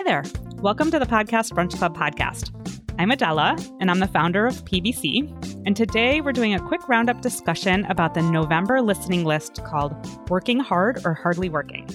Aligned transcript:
Hi 0.00 0.04
there. 0.04 0.22
Welcome 0.62 0.90
to 0.92 0.98
the 0.98 1.04
Podcast 1.04 1.52
Brunch 1.52 1.76
Club 1.76 1.94
podcast. 1.94 2.54
I'm 2.98 3.10
Adela, 3.10 3.54
and 3.80 3.90
I'm 3.90 3.98
the 3.98 4.08
founder 4.08 4.46
of 4.46 4.64
PBC. 4.64 5.30
And 5.66 5.76
today 5.76 6.22
we're 6.22 6.32
doing 6.32 6.54
a 6.54 6.58
quick 6.58 6.88
roundup 6.88 7.20
discussion 7.20 7.84
about 7.84 8.14
the 8.14 8.22
November 8.22 8.80
listening 8.80 9.26
list 9.26 9.62
called 9.62 9.94
Working 10.30 10.58
Hard 10.58 11.02
or 11.04 11.12
Hardly 11.12 11.50
Working. 11.50 11.86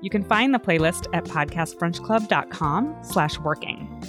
You 0.00 0.08
can 0.08 0.24
find 0.24 0.54
the 0.54 0.58
playlist 0.58 1.08
at 1.12 1.24
podcastbrunchclub.com 1.26 2.96
slash 3.02 3.38
working. 3.40 4.02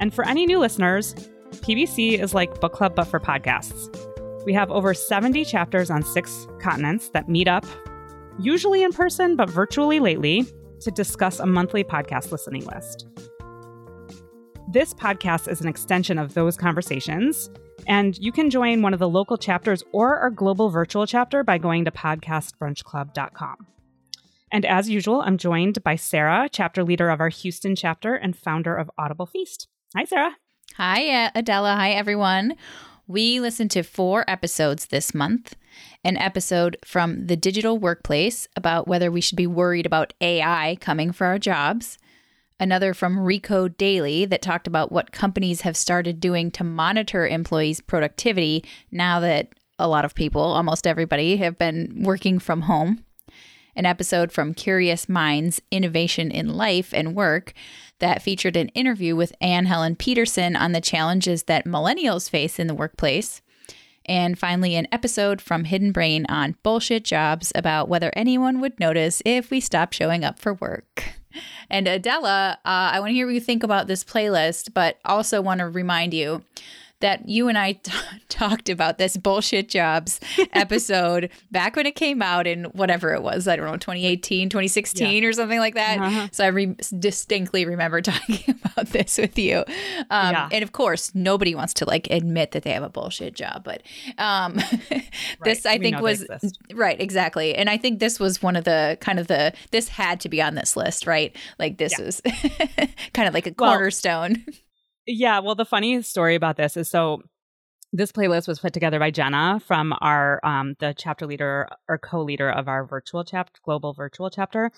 And 0.00 0.12
for 0.12 0.26
any 0.26 0.44
new 0.44 0.58
listeners, 0.58 1.14
PBC 1.60 2.20
is 2.20 2.34
like 2.34 2.60
book 2.60 2.72
club 2.72 2.96
but 2.96 3.04
for 3.04 3.20
podcasts. 3.20 3.96
We 4.44 4.54
have 4.54 4.72
over 4.72 4.92
70 4.92 5.44
chapters 5.44 5.88
on 5.88 6.02
six 6.02 6.48
continents 6.60 7.10
that 7.10 7.28
meet 7.28 7.46
up, 7.46 7.64
usually 8.40 8.82
in 8.82 8.92
person 8.92 9.36
but 9.36 9.48
virtually 9.48 10.00
lately, 10.00 10.48
to 10.82 10.90
discuss 10.90 11.38
a 11.38 11.46
monthly 11.46 11.84
podcast 11.84 12.32
listening 12.32 12.64
list. 12.66 13.06
This 14.68 14.94
podcast 14.94 15.48
is 15.48 15.60
an 15.60 15.68
extension 15.68 16.18
of 16.18 16.34
those 16.34 16.56
conversations, 16.56 17.50
and 17.86 18.16
you 18.18 18.32
can 18.32 18.48
join 18.48 18.80
one 18.80 18.94
of 18.94 19.00
the 19.00 19.08
local 19.08 19.36
chapters 19.36 19.82
or 19.92 20.16
our 20.16 20.30
global 20.30 20.70
virtual 20.70 21.06
chapter 21.06 21.44
by 21.44 21.58
going 21.58 21.84
to 21.84 21.90
podcastbrunchclub.com. 21.90 23.66
And 24.50 24.66
as 24.66 24.88
usual, 24.88 25.22
I'm 25.22 25.38
joined 25.38 25.82
by 25.82 25.96
Sarah, 25.96 26.48
chapter 26.50 26.84
leader 26.84 27.10
of 27.10 27.20
our 27.20 27.30
Houston 27.30 27.74
chapter 27.74 28.14
and 28.14 28.36
founder 28.36 28.76
of 28.76 28.90
Audible 28.98 29.26
Feast. 29.26 29.68
Hi, 29.96 30.04
Sarah. 30.04 30.36
Hi, 30.76 31.24
uh, 31.24 31.30
Adela. 31.34 31.74
Hi, 31.74 31.92
everyone. 31.92 32.54
We 33.06 33.40
listened 33.40 33.70
to 33.72 33.82
four 33.82 34.24
episodes 34.28 34.86
this 34.86 35.14
month 35.14 35.54
an 36.04 36.16
episode 36.16 36.76
from 36.84 37.26
The 37.26 37.36
Digital 37.36 37.78
Workplace 37.78 38.48
about 38.56 38.88
whether 38.88 39.10
we 39.10 39.20
should 39.20 39.36
be 39.36 39.46
worried 39.46 39.86
about 39.86 40.12
AI 40.20 40.76
coming 40.80 41.12
for 41.12 41.26
our 41.26 41.38
jobs, 41.38 41.96
another 42.58 42.92
from 42.92 43.18
Recode 43.18 43.76
Daily 43.76 44.24
that 44.24 44.42
talked 44.42 44.66
about 44.66 44.90
what 44.90 45.12
companies 45.12 45.60
have 45.60 45.76
started 45.76 46.20
doing 46.20 46.50
to 46.52 46.64
monitor 46.64 47.26
employees' 47.26 47.80
productivity 47.80 48.64
now 48.90 49.20
that 49.20 49.48
a 49.78 49.88
lot 49.88 50.04
of 50.04 50.14
people, 50.14 50.42
almost 50.42 50.86
everybody, 50.86 51.36
have 51.36 51.56
been 51.56 52.02
working 52.04 52.38
from 52.38 52.62
home. 52.62 53.04
An 53.74 53.86
episode 53.86 54.32
from 54.32 54.54
Curious 54.54 55.08
Minds 55.08 55.62
Innovation 55.70 56.30
in 56.30 56.54
Life 56.54 56.92
and 56.92 57.14
Work 57.14 57.54
that 58.00 58.22
featured 58.22 58.56
an 58.56 58.68
interview 58.70 59.16
with 59.16 59.32
Anne 59.40 59.66
Helen 59.66 59.96
Petersen 59.96 60.56
on 60.56 60.72
the 60.72 60.80
challenges 60.80 61.44
that 61.44 61.64
millennials 61.64 62.28
face 62.28 62.58
in 62.58 62.66
the 62.66 62.74
workplace. 62.74 63.40
And 64.06 64.38
finally, 64.38 64.74
an 64.74 64.88
episode 64.92 65.40
from 65.40 65.64
Hidden 65.64 65.92
Brain 65.92 66.26
on 66.28 66.56
bullshit 66.62 67.04
jobs 67.04 67.52
about 67.54 67.88
whether 67.88 68.12
anyone 68.14 68.60
would 68.60 68.78
notice 68.80 69.22
if 69.24 69.50
we 69.50 69.60
stopped 69.60 69.94
showing 69.94 70.24
up 70.24 70.38
for 70.38 70.54
work. 70.54 71.04
And 71.70 71.88
Adela, 71.88 72.58
uh, 72.64 72.68
I 72.92 73.00
want 73.00 73.10
to 73.10 73.14
hear 73.14 73.26
what 73.26 73.34
you 73.34 73.40
think 73.40 73.62
about 73.62 73.86
this 73.86 74.04
playlist, 74.04 74.74
but 74.74 74.98
also 75.04 75.40
want 75.40 75.60
to 75.60 75.68
remind 75.68 76.12
you 76.12 76.44
that 77.02 77.28
you 77.28 77.48
and 77.48 77.58
I 77.58 77.72
t- 77.82 77.92
talked 78.28 78.68
about 78.68 78.96
this 78.96 79.16
bullshit 79.16 79.68
jobs 79.68 80.18
episode 80.52 81.30
back 81.50 81.76
when 81.76 81.86
it 81.86 81.94
came 81.94 82.22
out 82.22 82.46
in 82.46 82.64
whatever 82.64 83.12
it 83.12 83.22
was. 83.22 83.46
I 83.46 83.56
don't 83.56 83.66
know, 83.66 83.76
2018, 83.76 84.48
2016 84.48 85.22
yeah. 85.22 85.28
or 85.28 85.32
something 85.32 85.58
like 85.58 85.74
that. 85.74 85.98
Uh-huh. 85.98 86.28
So 86.32 86.44
I 86.44 86.48
re- 86.48 86.76
distinctly 86.98 87.66
remember 87.66 88.00
talking 88.00 88.54
about 88.64 88.88
this 88.88 89.18
with 89.18 89.38
you. 89.38 89.58
Um, 90.10 90.32
yeah. 90.32 90.48
And 90.50 90.62
of 90.62 90.72
course, 90.72 91.14
nobody 91.14 91.54
wants 91.54 91.74
to 91.74 91.84
like 91.84 92.08
admit 92.10 92.52
that 92.52 92.62
they 92.62 92.70
have 92.70 92.82
a 92.82 92.88
bullshit 92.88 93.34
job, 93.34 93.64
but 93.64 93.82
um, 94.18 94.54
this 95.44 95.64
right. 95.64 95.66
I 95.66 95.78
think 95.78 96.00
was 96.00 96.26
right, 96.72 97.00
exactly. 97.00 97.54
And 97.54 97.68
I 97.68 97.76
think 97.76 97.98
this 97.98 98.18
was 98.18 98.42
one 98.42 98.56
of 98.56 98.64
the 98.64 98.96
kind 99.00 99.18
of 99.18 99.26
the, 99.26 99.52
this 99.70 99.88
had 99.88 100.20
to 100.20 100.28
be 100.28 100.40
on 100.40 100.54
this 100.54 100.76
list, 100.76 101.06
right? 101.06 101.36
Like 101.58 101.78
this 101.78 101.98
yeah. 101.98 102.04
was 102.04 102.22
kind 103.12 103.28
of 103.28 103.34
like 103.34 103.46
a 103.46 103.52
cornerstone. 103.52 104.44
Well, 104.46 104.56
yeah, 105.06 105.40
well, 105.40 105.54
the 105.54 105.64
funny 105.64 106.02
story 106.02 106.34
about 106.34 106.56
this 106.56 106.76
is 106.76 106.88
so 106.88 107.22
this 107.92 108.12
playlist 108.12 108.48
was 108.48 108.58
put 108.58 108.72
together 108.72 108.98
by 108.98 109.10
Jenna 109.10 109.60
from 109.66 109.94
our 110.00 110.40
um, 110.44 110.74
the 110.78 110.94
chapter 110.96 111.26
leader 111.26 111.68
or 111.88 111.98
co-leader 111.98 112.50
of 112.50 112.66
our 112.66 112.86
virtual 112.86 113.22
chapter, 113.22 113.60
global 113.64 113.92
virtual 113.92 114.30
chapter. 114.30 114.70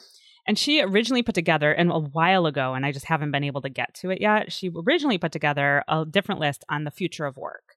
And 0.46 0.58
she 0.58 0.82
originally 0.82 1.22
put 1.22 1.34
together, 1.34 1.72
and 1.72 1.90
a 1.90 1.98
while 1.98 2.44
ago, 2.44 2.74
and 2.74 2.84
I 2.84 2.92
just 2.92 3.06
haven't 3.06 3.30
been 3.30 3.44
able 3.44 3.62
to 3.62 3.70
get 3.70 3.94
to 3.94 4.10
it 4.10 4.20
yet. 4.20 4.52
She 4.52 4.70
originally 4.86 5.16
put 5.16 5.32
together 5.32 5.82
a 5.88 6.04
different 6.04 6.40
list 6.40 6.64
on 6.68 6.84
the 6.84 6.90
future 6.90 7.24
of 7.24 7.36
work. 7.36 7.76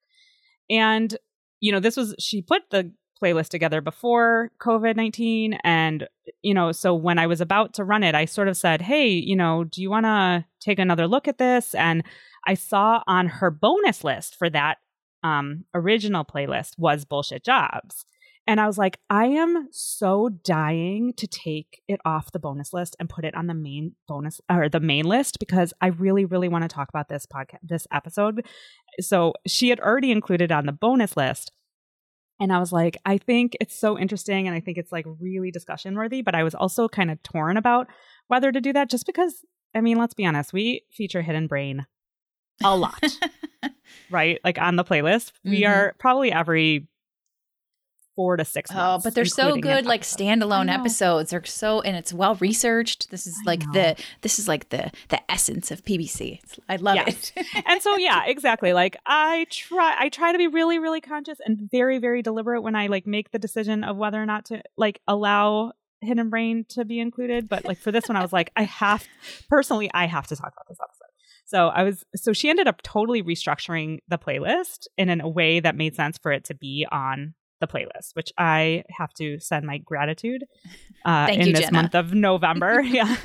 And, 0.70 1.16
you 1.62 1.72
know, 1.72 1.80
this 1.80 1.96
was, 1.96 2.14
she 2.20 2.42
put 2.42 2.64
the 2.72 2.92
playlist 3.22 3.50
together 3.50 3.82
before 3.82 4.52
COVID 4.60 4.96
19. 4.96 5.54
And, 5.64 6.08
you 6.42 6.54
know, 6.54 6.72
so 6.72 6.94
when 6.94 7.20
I 7.20 7.28
was 7.28 7.42
about 7.42 7.74
to 7.76 7.84
run 7.84 8.04
it, 8.04 8.16
I 8.16 8.26
sort 8.26 8.48
of 8.48 8.58
said, 8.58 8.82
Hey, 8.82 9.10
you 9.10 9.36
know, 9.36 9.64
do 9.64 9.82
you 9.82 9.90
want 9.90 10.06
to 10.06 10.46
take 10.60 10.80
another 10.80 11.08
look 11.08 11.28
at 11.28 11.38
this? 11.38 11.76
And 11.76 12.04
I 12.46 12.54
saw 12.54 13.04
on 13.08 13.28
her 13.28 13.52
bonus 13.52 14.04
list 14.04 14.36
for 14.36 14.50
that 14.50 14.78
um, 15.24 15.66
original 15.74 16.24
playlist 16.24 16.78
was 16.78 17.06
bullshit 17.06 17.44
jobs. 17.44 18.06
And 18.48 18.62
I 18.62 18.68
was 18.68 18.78
like, 18.78 18.98
I 19.10 19.26
am 19.26 19.68
so 19.72 20.30
dying 20.30 21.14
to 21.18 21.28
take 21.28 21.82
it 21.90 22.00
off 22.06 22.32
the 22.32 22.40
bonus 22.40 22.72
list 22.72 22.96
and 22.98 23.10
put 23.10 23.26
it 23.26 23.36
on 23.36 23.48
the 23.48 23.54
main 23.54 23.96
bonus 24.08 24.40
or 24.50 24.70
the 24.70 24.80
main 24.80 25.04
list 25.04 25.38
because 25.38 25.74
I 25.82 25.88
really, 25.88 26.24
really 26.24 26.48
want 26.48 26.64
to 26.64 26.70
talk 26.70 26.88
about 26.88 27.10
this 27.10 27.26
podcast, 27.26 27.58
this 27.62 27.86
episode. 27.92 28.46
So 29.02 29.34
she 29.46 29.68
had 29.68 29.82
already 29.82 30.12
included 30.12 30.54
on 30.54 30.66
the 30.66 30.72
bonus 30.72 31.18
list. 31.18 31.52
And 32.40 32.54
I 32.54 32.60
was 32.60 32.72
like, 32.72 32.98
I 33.06 33.18
think 33.18 33.58
it's 33.60 33.76
so 33.76 33.98
interesting 33.98 34.48
and 34.48 34.56
I 34.56 34.60
think 34.60 34.78
it's 34.78 34.92
like 34.92 35.06
really 35.20 35.52
discussion 35.52 35.96
worthy. 35.96 36.22
But 36.22 36.36
I 36.36 36.44
was 36.44 36.54
also 36.54 36.88
kind 36.88 37.10
of 37.10 37.22
torn 37.24 37.58
about 37.58 37.88
whether 38.28 38.52
to 38.52 38.62
do 38.62 38.74
that 38.74 38.90
just 38.90 39.06
because, 39.06 39.46
I 39.74 39.82
mean, 39.82 39.98
let's 39.98 40.14
be 40.14 40.26
honest, 40.26 40.54
we 40.54 40.84
feature 40.92 41.22
Hidden 41.22 41.48
Brain 41.48 41.86
a 42.64 42.76
lot, 42.76 43.04
right? 44.12 44.40
Like 44.44 44.60
on 44.60 44.76
the 44.76 44.84
playlist, 44.84 45.32
mm-hmm. 45.32 45.52
we 45.52 45.66
are 45.66 45.96
probably 46.00 46.32
every 46.32 46.88
four 48.18 48.36
to 48.36 48.44
six 48.44 48.72
oh, 48.72 48.76
months. 48.76 49.06
Oh, 49.06 49.08
but 49.08 49.16
they're 49.16 49.24
so 49.24 49.56
good, 49.56 49.86
like 49.86 50.02
standalone 50.02 50.74
episodes. 50.74 51.30
They're 51.30 51.46
so, 51.46 51.82
and 51.82 51.96
it's 51.96 52.12
well 52.12 52.36
researched. 52.36 53.12
This 53.12 53.28
is 53.28 53.40
like 53.46 53.62
the, 53.72 53.96
this 54.22 54.40
is 54.40 54.48
like 54.48 54.70
the 54.70 54.92
the 55.10 55.32
essence 55.32 55.72
of 55.72 55.86
PBC. 55.86 56.40
It's, 56.44 56.60
I 56.68 56.78
love 56.78 56.96
yes. 56.96 57.32
it. 57.36 57.46
and 57.66 57.82
so, 57.82 57.96
yeah, 57.96 58.24
exactly. 58.26 58.74
Like 58.74 58.98
I 59.06 59.46
try, 59.52 59.96
I 59.98 60.10
try 60.10 60.32
to 60.32 60.38
be 60.38 60.48
really, 60.48 60.80
really 60.80 61.00
conscious 61.00 61.38
and 61.46 61.70
very, 61.72 62.00
very 62.00 62.22
deliberate 62.22 62.62
when 62.62 62.76
I 62.76 62.88
like 62.88 63.06
make 63.06 63.32
the 63.32 63.40
decision 63.40 63.84
of 63.84 63.96
whether 63.96 64.22
or 64.22 64.26
not 64.26 64.46
to 64.46 64.64
like 64.76 65.00
allow 65.08 65.74
Hidden 66.02 66.30
Brain 66.30 66.66
to 66.70 66.86
be 66.86 67.00
included. 67.00 67.48
But 67.48 67.66
like 67.66 67.78
for 67.78 67.92
this 67.92 68.10
one, 68.10 68.16
I 68.16 68.24
was 68.24 68.34
like, 68.34 68.52
I 68.56 68.64
have 68.64 69.08
personally, 69.48 69.92
I 69.94 70.08
have 70.08 70.26
to 70.28 70.36
talk 70.36 70.54
about 70.54 70.68
this 70.68 70.80
episode. 70.82 71.08
So 71.46 71.68
I 71.68 71.84
was 71.84 72.04
so 72.16 72.34
she 72.34 72.50
ended 72.50 72.68
up 72.68 72.82
totally 72.82 73.24
restructuring 73.24 74.00
the 74.10 74.18
playlist 74.18 74.88
in 74.98 75.22
a 75.22 75.30
way 75.30 75.62
that 75.62 75.76
made 75.76 75.96
sense 75.96 76.18
for 76.18 76.32
it 76.32 76.44
to 76.46 76.56
be 76.56 76.86
on 76.92 77.36
the 77.60 77.68
playlist, 77.68 78.16
which 78.16 78.32
I 78.38 78.84
have 78.90 79.14
to 79.16 79.40
send 79.40 79.66
my 79.66 79.78
gratitude 79.78 80.46
uh, 81.06 81.28
in 81.32 81.48
you, 81.48 81.54
this 81.54 81.66
Jenna. 81.66 81.72
month 81.74 81.96
of 81.96 82.14
November. 82.14 82.82
yeah, 82.86 83.16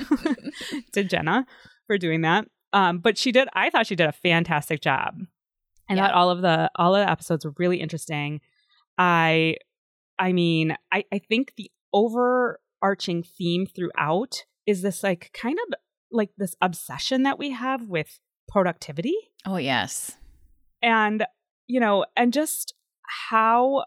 to 0.93 1.04
Jenna 1.04 1.47
for 1.87 1.98
doing 1.98 2.22
that. 2.22 2.47
Um, 2.72 2.98
but 2.98 3.19
she 3.19 3.32
did. 3.32 3.48
I 3.54 3.71
thought 3.71 3.87
she 3.87 3.97
did 3.97 4.09
a 4.09 4.12
fantastic 4.12 4.81
job. 4.81 5.19
I 5.88 5.94
yeah. 5.94 6.06
thought 6.06 6.15
all 6.15 6.31
of 6.31 6.42
the 6.42 6.71
all 6.76 6.94
of 6.94 7.04
the 7.04 7.10
episodes 7.10 7.44
were 7.44 7.54
really 7.59 7.81
interesting. 7.81 8.41
I, 8.98 9.56
I 10.19 10.32
mean, 10.32 10.76
I 10.92 11.04
I 11.12 11.19
think 11.19 11.54
the 11.56 11.71
overarching 11.92 13.22
theme 13.22 13.66
throughout 13.66 14.44
is 14.66 14.82
this 14.82 15.03
like 15.03 15.31
kind 15.34 15.59
of 15.66 15.75
like 16.10 16.31
this 16.37 16.54
obsession 16.60 17.25
that 17.25 17.38
we 17.38 17.50
have 17.50 17.88
with 17.88 18.19
productivity. 18.48 19.16
Oh, 19.47 19.56
yes. 19.56 20.16
And, 20.82 21.25
you 21.66 21.81
know, 21.81 22.04
and 22.16 22.33
just 22.33 22.74
how 23.30 23.84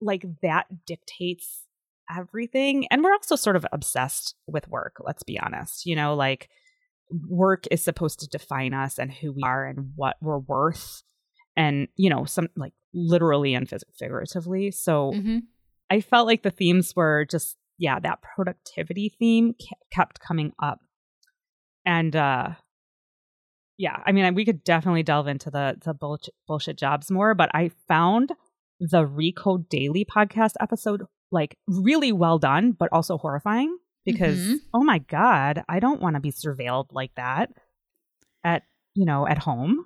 like 0.00 0.24
that 0.42 0.66
dictates 0.86 1.64
everything. 2.14 2.86
And 2.90 3.02
we're 3.02 3.12
also 3.12 3.36
sort 3.36 3.56
of 3.56 3.66
obsessed 3.72 4.34
with 4.46 4.68
work, 4.68 4.96
let's 5.04 5.22
be 5.22 5.38
honest. 5.38 5.86
You 5.86 5.96
know, 5.96 6.14
like 6.14 6.48
work 7.28 7.64
is 7.70 7.82
supposed 7.82 8.20
to 8.20 8.28
define 8.28 8.74
us 8.74 8.98
and 8.98 9.12
who 9.12 9.32
we 9.32 9.42
are 9.44 9.66
and 9.66 9.92
what 9.96 10.16
we're 10.20 10.38
worth 10.38 11.02
and, 11.56 11.88
you 11.96 12.10
know, 12.10 12.24
some 12.24 12.48
like 12.56 12.72
literally 12.94 13.54
and 13.54 13.70
figuratively. 13.98 14.70
So 14.70 15.12
mm-hmm. 15.14 15.38
I 15.90 16.00
felt 16.00 16.26
like 16.26 16.42
the 16.42 16.50
themes 16.50 16.94
were 16.94 17.26
just, 17.30 17.56
yeah, 17.78 17.98
that 18.00 18.20
productivity 18.22 19.14
theme 19.18 19.54
kept 19.92 20.20
coming 20.20 20.52
up 20.62 20.80
and 21.84 22.14
uh 22.14 22.50
yeah 23.76 24.02
i 24.04 24.12
mean 24.12 24.34
we 24.34 24.44
could 24.44 24.62
definitely 24.64 25.02
delve 25.02 25.26
into 25.26 25.50
the 25.50 25.76
the 25.84 25.94
bullshit, 25.94 26.34
bullshit 26.46 26.76
jobs 26.76 27.10
more 27.10 27.34
but 27.34 27.50
i 27.54 27.70
found 27.88 28.32
the 28.80 29.06
recode 29.06 29.68
daily 29.68 30.04
podcast 30.04 30.52
episode 30.60 31.02
like 31.30 31.56
really 31.68 32.12
well 32.12 32.38
done 32.38 32.72
but 32.72 32.88
also 32.92 33.18
horrifying 33.18 33.76
because 34.04 34.38
mm-hmm. 34.38 34.54
oh 34.74 34.82
my 34.82 34.98
god 34.98 35.62
i 35.68 35.78
don't 35.78 36.00
want 36.00 36.16
to 36.16 36.20
be 36.20 36.32
surveilled 36.32 36.86
like 36.90 37.14
that 37.16 37.50
at 38.42 38.62
you 38.94 39.04
know 39.04 39.26
at 39.26 39.38
home 39.38 39.84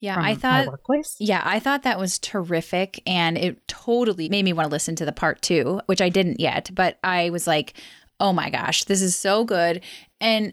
yeah, 0.00 0.20
I 0.20 0.34
thought 0.34 0.66
workplace. 0.66 1.16
Yeah, 1.18 1.42
I 1.44 1.58
thought 1.58 1.82
that 1.84 1.98
was 1.98 2.18
terrific 2.18 3.02
and 3.06 3.38
it 3.38 3.66
totally 3.66 4.28
made 4.28 4.44
me 4.44 4.52
want 4.52 4.66
to 4.66 4.70
listen 4.70 4.94
to 4.96 5.06
the 5.06 5.12
part 5.12 5.40
2, 5.42 5.80
which 5.86 6.02
I 6.02 6.10
didn't 6.10 6.38
yet, 6.38 6.70
but 6.74 6.98
I 7.02 7.30
was 7.30 7.46
like, 7.46 7.74
"Oh 8.20 8.32
my 8.32 8.50
gosh, 8.50 8.84
this 8.84 9.00
is 9.00 9.16
so 9.16 9.44
good." 9.44 9.82
And 10.20 10.52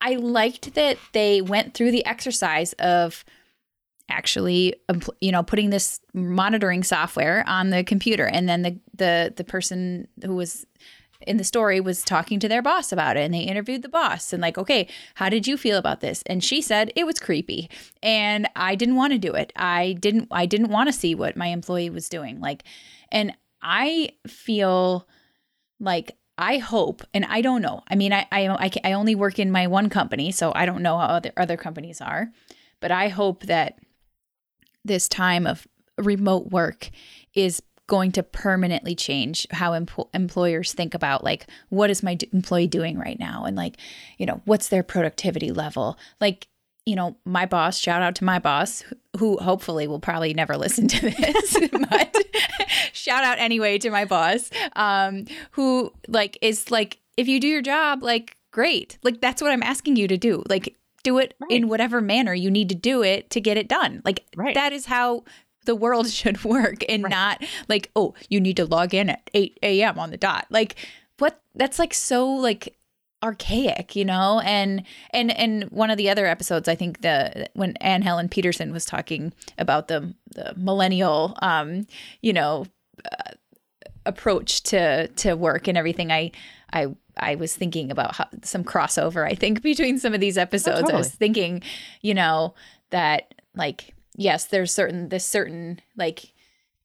I 0.00 0.14
liked 0.14 0.74
that 0.74 0.96
they 1.12 1.40
went 1.40 1.74
through 1.74 1.90
the 1.90 2.06
exercise 2.06 2.72
of 2.74 3.24
actually 4.08 4.74
you 5.20 5.30
know 5.32 5.42
putting 5.42 5.70
this 5.70 6.00
monitoring 6.14 6.82
software 6.82 7.44
on 7.46 7.70
the 7.70 7.84
computer 7.84 8.26
and 8.26 8.48
then 8.48 8.62
the 8.62 8.78
the 8.94 9.32
the 9.36 9.44
person 9.44 10.08
who 10.24 10.34
was 10.34 10.66
in 11.26 11.36
the 11.36 11.44
story 11.44 11.80
was 11.80 12.02
talking 12.02 12.38
to 12.38 12.48
their 12.48 12.62
boss 12.62 12.92
about 12.92 13.16
it 13.16 13.20
and 13.20 13.34
they 13.34 13.40
interviewed 13.40 13.82
the 13.82 13.88
boss 13.88 14.32
and 14.32 14.40
like 14.40 14.56
okay 14.56 14.86
how 15.16 15.28
did 15.28 15.46
you 15.46 15.56
feel 15.56 15.76
about 15.76 16.00
this 16.00 16.22
and 16.26 16.42
she 16.42 16.62
said 16.62 16.92
it 16.96 17.04
was 17.04 17.18
creepy 17.18 17.68
and 18.02 18.48
i 18.56 18.74
didn't 18.74 18.96
want 18.96 19.12
to 19.12 19.18
do 19.18 19.32
it 19.32 19.52
i 19.56 19.94
didn't 20.00 20.28
i 20.30 20.46
didn't 20.46 20.70
want 20.70 20.88
to 20.88 20.92
see 20.92 21.14
what 21.14 21.36
my 21.36 21.48
employee 21.48 21.90
was 21.90 22.08
doing 22.08 22.40
like 22.40 22.62
and 23.10 23.32
i 23.62 24.08
feel 24.26 25.06
like 25.80 26.16
I 26.40 26.58
hope, 26.58 27.02
and 27.12 27.24
I 27.24 27.40
don't 27.40 27.62
know. 27.62 27.82
I 27.88 27.96
mean, 27.96 28.12
I, 28.12 28.24
I 28.30 28.70
I 28.84 28.92
only 28.92 29.16
work 29.16 29.40
in 29.40 29.50
my 29.50 29.66
one 29.66 29.90
company, 29.90 30.30
so 30.30 30.52
I 30.54 30.66
don't 30.66 30.82
know 30.82 30.96
how 30.96 31.06
other 31.06 31.32
other 31.36 31.56
companies 31.56 32.00
are. 32.00 32.30
But 32.80 32.92
I 32.92 33.08
hope 33.08 33.46
that 33.46 33.78
this 34.84 35.08
time 35.08 35.46
of 35.46 35.66
remote 35.96 36.48
work 36.50 36.90
is 37.34 37.62
going 37.86 38.12
to 38.12 38.22
permanently 38.22 38.94
change 38.94 39.46
how 39.50 39.72
employers 40.12 40.74
think 40.74 40.92
about 40.94 41.24
like 41.24 41.46
what 41.70 41.88
is 41.88 42.02
my 42.02 42.14
d- 42.14 42.28
employee 42.32 42.66
doing 42.66 42.98
right 42.98 43.18
now? 43.18 43.44
And 43.44 43.56
like 43.56 43.76
you 44.18 44.26
know 44.26 44.42
what's 44.44 44.68
their 44.68 44.82
productivity 44.82 45.50
level? 45.50 45.98
Like 46.20 46.48
you 46.84 46.96
know 46.96 47.16
my 47.24 47.46
boss 47.46 47.78
shout 47.78 48.02
out 48.02 48.14
to 48.16 48.24
my 48.24 48.38
boss 48.38 48.82
who 49.18 49.36
hopefully 49.38 49.86
will 49.86 50.00
probably 50.00 50.32
never 50.32 50.56
listen 50.56 50.88
to 50.88 51.10
this 51.10 51.58
but 51.90 52.16
shout 52.94 53.24
out 53.24 53.38
anyway 53.38 53.76
to 53.76 53.90
my 53.90 54.06
boss 54.06 54.48
um 54.74 55.26
who 55.50 55.92
like 56.06 56.38
is 56.40 56.70
like 56.70 56.98
if 57.18 57.28
you 57.28 57.40
do 57.40 57.48
your 57.48 57.60
job 57.60 58.02
like 58.02 58.38
great. 58.50 58.98
Like 59.02 59.20
that's 59.20 59.42
what 59.42 59.52
i'm 59.52 59.62
asking 59.62 59.96
you 59.96 60.08
to 60.08 60.16
do. 60.16 60.42
Like 60.48 60.74
do 61.02 61.18
it 61.18 61.34
right. 61.40 61.50
in 61.50 61.68
whatever 61.68 62.00
manner 62.00 62.34
you 62.34 62.50
need 62.50 62.68
to 62.68 62.74
do 62.74 63.02
it 63.02 63.30
to 63.30 63.40
get 63.40 63.56
it 63.56 63.68
done 63.68 64.02
like 64.04 64.24
right. 64.36 64.54
that 64.54 64.72
is 64.72 64.86
how 64.86 65.22
the 65.68 65.76
world 65.76 66.10
should 66.10 66.42
work 66.42 66.82
and 66.88 67.04
right. 67.04 67.10
not 67.10 67.44
like, 67.68 67.92
oh, 67.94 68.14
you 68.28 68.40
need 68.40 68.56
to 68.56 68.64
log 68.64 68.92
in 68.92 69.10
at 69.10 69.30
8 69.32 69.58
a.m. 69.62 69.98
on 70.00 70.10
the 70.10 70.16
dot. 70.16 70.46
Like, 70.50 70.74
what? 71.18 71.40
That's 71.54 71.78
like 71.78 71.94
so 71.94 72.28
like 72.28 72.76
archaic, 73.22 73.94
you 73.94 74.04
know? 74.04 74.40
And 74.44 74.84
and 75.10 75.36
and 75.36 75.64
one 75.64 75.90
of 75.90 75.98
the 75.98 76.10
other 76.10 76.26
episodes, 76.26 76.68
I 76.68 76.74
think 76.74 77.02
the 77.02 77.48
when 77.54 77.76
Anne 77.76 78.02
Helen 78.02 78.28
petersen 78.28 78.72
was 78.72 78.84
talking 78.84 79.32
about 79.58 79.88
the 79.88 80.14
the 80.34 80.54
millennial, 80.56 81.36
um, 81.42 81.86
you 82.22 82.32
know, 82.32 82.66
uh, 83.04 83.32
approach 84.06 84.62
to 84.64 85.08
to 85.08 85.34
work 85.34 85.68
and 85.68 85.76
everything, 85.76 86.10
I 86.10 86.30
I 86.72 86.94
I 87.20 87.34
was 87.34 87.54
thinking 87.54 87.90
about 87.90 88.16
how, 88.16 88.28
some 88.42 88.64
crossover. 88.64 89.26
I 89.26 89.34
think 89.34 89.62
between 89.72 89.98
some 89.98 90.14
of 90.14 90.20
these 90.20 90.38
episodes, 90.38 90.78
oh, 90.78 90.82
totally. 90.82 90.94
I 90.94 90.98
was 90.98 91.14
thinking, 91.14 91.62
you 92.02 92.14
know, 92.14 92.54
that 92.90 93.34
like 93.54 93.94
yes, 94.16 94.46
there's 94.46 94.74
certain 94.74 95.08
this 95.08 95.24
certain 95.24 95.80
like 95.96 96.32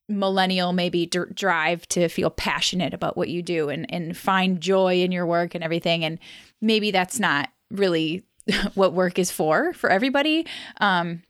millennial 0.08 0.72
maybe 0.72 1.06
d- 1.06 1.20
drive 1.32 1.86
to 1.88 2.08
feel 2.08 2.30
passionate 2.30 2.92
about 2.92 3.16
what 3.16 3.28
you 3.28 3.42
do 3.42 3.68
and 3.68 3.92
and 3.92 4.16
find 4.16 4.60
joy 4.60 5.00
in 5.00 5.10
your 5.12 5.24
work 5.24 5.54
and 5.54 5.64
everything 5.64 6.04
and 6.04 6.18
maybe 6.60 6.90
that's 6.90 7.18
not 7.18 7.48
really 7.70 8.22
what 8.74 8.92
work 8.92 9.18
is 9.18 9.30
for 9.30 9.72
for 9.72 9.88
everybody 9.88 10.46
um 10.78 11.22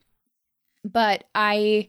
but 0.84 1.22
i 1.36 1.86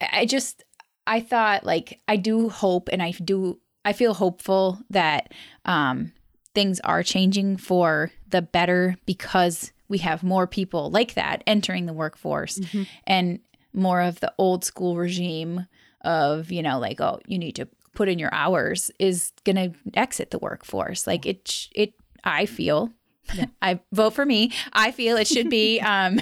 i 0.00 0.24
just 0.24 0.64
i 1.06 1.20
thought 1.20 1.64
like 1.64 2.00
i 2.08 2.16
do 2.16 2.48
hope 2.48 2.88
and 2.90 3.02
i 3.02 3.10
do 3.10 3.60
i 3.84 3.92
feel 3.92 4.14
hopeful 4.14 4.78
that 4.88 5.34
um 5.66 6.10
things 6.58 6.80
are 6.80 7.04
changing 7.04 7.56
for 7.56 8.10
the 8.30 8.42
better 8.42 8.96
because 9.06 9.70
we 9.88 9.98
have 9.98 10.24
more 10.24 10.44
people 10.44 10.90
like 10.90 11.14
that 11.14 11.44
entering 11.46 11.86
the 11.86 11.92
workforce 11.92 12.58
mm-hmm. 12.58 12.82
and 13.06 13.38
more 13.72 14.00
of 14.00 14.18
the 14.18 14.34
old 14.38 14.64
school 14.64 14.96
regime 14.96 15.68
of, 16.00 16.50
you 16.50 16.60
know, 16.60 16.80
like, 16.80 17.00
oh, 17.00 17.20
you 17.28 17.38
need 17.38 17.54
to 17.54 17.68
put 17.94 18.08
in 18.08 18.18
your 18.18 18.34
hours 18.34 18.90
is 18.98 19.30
going 19.44 19.54
to 19.54 19.72
exit 19.94 20.32
the 20.32 20.40
workforce. 20.40 21.06
Like 21.06 21.26
it, 21.26 21.68
it, 21.76 21.94
I 22.24 22.44
feel, 22.46 22.90
yeah. 23.34 23.46
I 23.62 23.78
vote 23.92 24.14
for 24.14 24.26
me. 24.26 24.50
I 24.72 24.90
feel 24.90 25.16
it 25.16 25.28
should 25.28 25.50
be, 25.50 25.78
um, 25.94 26.20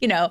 you 0.00 0.08
know, 0.08 0.30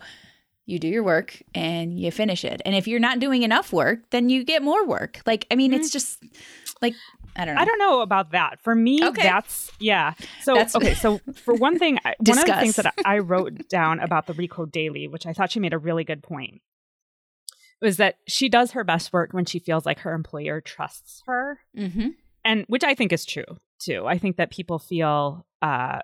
you 0.65 0.79
do 0.79 0.87
your 0.87 1.03
work 1.03 1.43
and 1.53 1.99
you 1.99 2.09
finish 2.09 2.43
it. 2.43 2.59
And 2.65 2.73
if 2.73 2.87
you're 2.87 2.99
not 2.99 3.19
doing 3.19 3.43
enough 3.43 3.71
work, 3.71 4.09
then 4.09 4.31
you 4.31 4.43
get 4.43 4.63
more 4.63 4.83
work. 4.87 5.21
Like, 5.27 5.45
I 5.51 5.55
mean, 5.55 5.73
mm-hmm. 5.73 5.81
it's 5.81 5.91
just 5.91 6.23
like 6.81 6.95
I 7.35 7.45
don't 7.45 7.55
know. 7.55 7.61
I 7.61 7.65
don't 7.65 7.79
know 7.79 8.01
about 8.01 8.31
that. 8.31 8.59
For 8.61 8.75
me, 8.75 8.99
okay. 9.03 9.23
that's 9.23 9.71
yeah. 9.79 10.13
So 10.41 10.53
that's, 10.53 10.75
okay, 10.75 10.93
so 10.93 11.19
for 11.33 11.53
one 11.55 11.79
thing, 11.79 11.97
one 12.03 12.37
of 12.37 12.45
the 12.45 12.55
things 12.59 12.75
that 12.75 12.93
I 13.05 13.19
wrote 13.19 13.67
down 13.69 13.99
about 13.99 14.27
the 14.27 14.33
Recode 14.33 14.71
Daily, 14.71 15.07
which 15.07 15.25
I 15.25 15.33
thought 15.33 15.51
she 15.51 15.59
made 15.59 15.73
a 15.73 15.77
really 15.77 16.03
good 16.03 16.21
point, 16.21 16.61
was 17.81 17.97
that 17.97 18.17
she 18.27 18.49
does 18.49 18.71
her 18.71 18.83
best 18.83 19.11
work 19.13 19.33
when 19.33 19.45
she 19.45 19.59
feels 19.59 19.85
like 19.85 19.99
her 19.99 20.13
employer 20.13 20.61
trusts 20.61 21.23
her, 21.25 21.59
mm-hmm. 21.77 22.09
and 22.45 22.65
which 22.67 22.83
I 22.83 22.93
think 22.95 23.11
is 23.11 23.25
true 23.25 23.59
too. 23.79 24.05
I 24.07 24.17
think 24.17 24.37
that 24.37 24.51
people 24.51 24.79
feel 24.79 25.45
uh, 25.61 25.99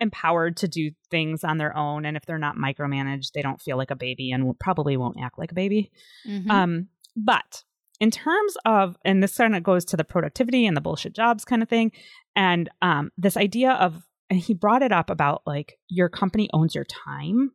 empowered 0.00 0.56
to 0.58 0.68
do 0.68 0.90
things 1.10 1.44
on 1.44 1.58
their 1.58 1.76
own, 1.76 2.04
and 2.04 2.16
if 2.16 2.26
they're 2.26 2.38
not 2.38 2.56
micromanaged, 2.56 3.32
they 3.32 3.42
don't 3.42 3.60
feel 3.60 3.76
like 3.76 3.90
a 3.90 3.96
baby 3.96 4.32
and 4.32 4.58
probably 4.58 4.96
won't 4.96 5.20
act 5.20 5.38
like 5.38 5.52
a 5.52 5.54
baby. 5.54 5.92
Mm-hmm. 6.26 6.50
Um, 6.50 6.88
but 7.16 7.64
in 8.00 8.10
terms 8.10 8.56
of, 8.64 8.96
and 9.04 9.22
this 9.22 9.36
kind 9.36 9.54
of 9.54 9.62
goes 9.62 9.84
to 9.86 9.96
the 9.96 10.04
productivity 10.04 10.66
and 10.66 10.76
the 10.76 10.80
bullshit 10.80 11.14
jobs 11.14 11.44
kind 11.44 11.62
of 11.62 11.68
thing, 11.68 11.92
and 12.34 12.68
um, 12.82 13.10
this 13.16 13.36
idea 13.36 13.72
of, 13.72 14.02
and 14.30 14.40
he 14.40 14.54
brought 14.54 14.82
it 14.82 14.92
up 14.92 15.10
about 15.10 15.42
like 15.46 15.78
your 15.88 16.08
company 16.08 16.48
owns 16.52 16.74
your 16.74 16.84
time. 16.84 17.52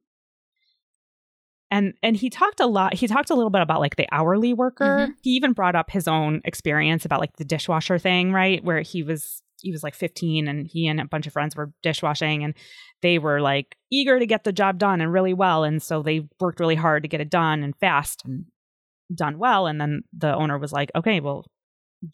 And 1.72 1.94
and 2.04 2.16
he 2.16 2.30
talked 2.30 2.60
a 2.60 2.68
lot. 2.68 2.94
He 2.94 3.08
talked 3.08 3.32
a 3.32 3.34
little 3.34 3.50
bit 3.50 3.62
about 3.62 3.80
like 3.80 3.96
the 3.96 4.08
hourly 4.12 4.54
worker. 4.54 4.86
Mm-hmm. 4.86 5.12
He 5.24 5.32
even 5.32 5.54
brought 5.54 5.76
up 5.76 5.90
his 5.90 6.08
own 6.08 6.42
experience 6.46 7.06
about 7.06 7.20
like 7.20 7.36
the 7.38 7.44
dishwasher 7.44 7.98
thing, 7.98 8.32
right? 8.32 8.64
Where 8.64 8.82
he 8.82 9.02
was 9.02 9.42
he 9.62 9.72
was 9.72 9.84
like 9.84 9.96
15 9.96 10.48
and 10.48 10.68
he 10.68 10.88
and 10.88 11.00
a 11.00 11.06
bunch 11.06 11.26
of 11.26 11.34
friends 11.34 11.56
were 11.56 11.72
dishwashing 11.82 12.44
and 12.44 12.54
they 13.02 13.18
were 13.18 13.42
like 13.42 13.76
eager 13.92 14.20
to 14.20 14.26
get 14.28 14.44
the 14.44 14.52
job 14.52 14.78
done 14.78 15.02
and 15.02 15.12
really 15.12 15.34
well 15.34 15.64
and 15.64 15.82
so 15.82 16.04
they 16.04 16.28
worked 16.40 16.60
really 16.60 16.76
hard 16.76 17.04
to 17.04 17.10
get 17.10 17.22
it 17.22 17.30
done 17.30 17.64
and 17.64 17.76
fast 17.78 18.24
and 18.26 18.46
done 19.14 19.38
well 19.38 19.68
and 19.68 19.80
then 19.80 20.02
the 20.18 20.34
owner 20.34 20.58
was 20.58 20.72
like 20.72 20.90
okay 20.96 21.20
well 21.20 21.46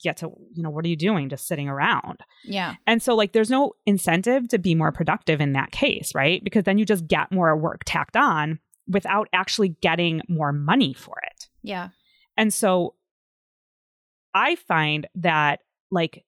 get 0.01 0.17
to 0.17 0.31
you 0.53 0.63
know 0.63 0.69
what 0.69 0.85
are 0.85 0.89
you 0.89 0.95
doing? 0.95 1.29
Just 1.29 1.47
sitting 1.47 1.67
around. 1.67 2.19
Yeah. 2.43 2.75
And 2.87 3.01
so 3.01 3.15
like 3.15 3.33
there's 3.33 3.49
no 3.49 3.73
incentive 3.85 4.47
to 4.49 4.59
be 4.59 4.75
more 4.75 4.91
productive 4.91 5.41
in 5.41 5.53
that 5.53 5.71
case 5.71 6.13
right? 6.15 6.43
Because 6.43 6.63
then 6.63 6.77
you 6.77 6.85
just 6.85 7.07
get 7.07 7.31
more 7.31 7.55
work 7.57 7.81
tacked 7.85 8.15
on 8.15 8.59
without 8.87 9.27
actually 9.33 9.69
getting 9.81 10.21
more 10.27 10.51
money 10.51 10.93
for 10.93 11.15
it. 11.31 11.47
Yeah. 11.63 11.89
And 12.37 12.53
so 12.53 12.95
i 14.33 14.55
find 14.55 15.07
that 15.13 15.59
like 15.91 16.23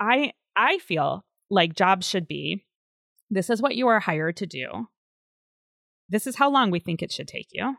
i 0.00 0.32
i 0.56 0.78
feel 0.78 1.22
like 1.50 1.74
jobs 1.74 2.08
should 2.08 2.26
be 2.26 2.64
this 3.30 3.50
is 3.50 3.60
what 3.60 3.76
you 3.76 3.88
are 3.88 4.00
hired 4.00 4.38
to 4.38 4.46
do. 4.46 4.88
This 6.08 6.26
is 6.26 6.36
how 6.36 6.50
long 6.50 6.70
we 6.70 6.80
think 6.80 7.02
it 7.02 7.12
should 7.12 7.28
take 7.28 7.48
you 7.52 7.76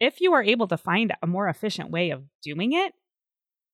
if 0.00 0.20
you 0.20 0.32
are 0.32 0.42
able 0.42 0.68
to 0.68 0.76
find 0.76 1.12
a 1.22 1.26
more 1.26 1.48
efficient 1.48 1.90
way 1.90 2.10
of 2.10 2.24
doing 2.42 2.72
it, 2.72 2.92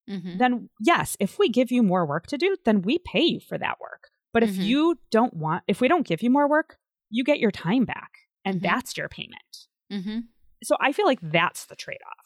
mm-hmm. 0.09 0.37
then 0.37 0.69
yes, 0.79 1.17
if 1.19 1.37
we 1.37 1.49
give 1.49 1.71
you 1.71 1.83
more 1.83 2.05
work 2.05 2.27
to 2.27 2.37
do, 2.37 2.55
then 2.65 2.81
we 2.81 2.99
pay 2.99 3.21
you 3.21 3.39
for 3.39 3.57
that 3.57 3.79
work. 3.79 4.09
But 4.31 4.43
mm-hmm. 4.43 4.61
if 4.61 4.65
you 4.65 4.99
don't 5.11 5.33
want, 5.33 5.63
if 5.67 5.81
we 5.81 5.87
don't 5.87 6.07
give 6.07 6.21
you 6.21 6.29
more 6.29 6.49
work, 6.49 6.77
you 7.09 7.23
get 7.23 7.39
your 7.39 7.51
time 7.51 7.85
back 7.85 8.11
and 8.45 8.57
mm-hmm. 8.57 8.65
that's 8.65 8.97
your 8.97 9.09
payment. 9.09 9.67
Mm-hmm. 9.91 10.19
So 10.63 10.75
I 10.79 10.91
feel 10.91 11.05
like 11.05 11.19
that's 11.21 11.65
the 11.65 11.75
trade 11.75 11.99
off. 12.05 12.25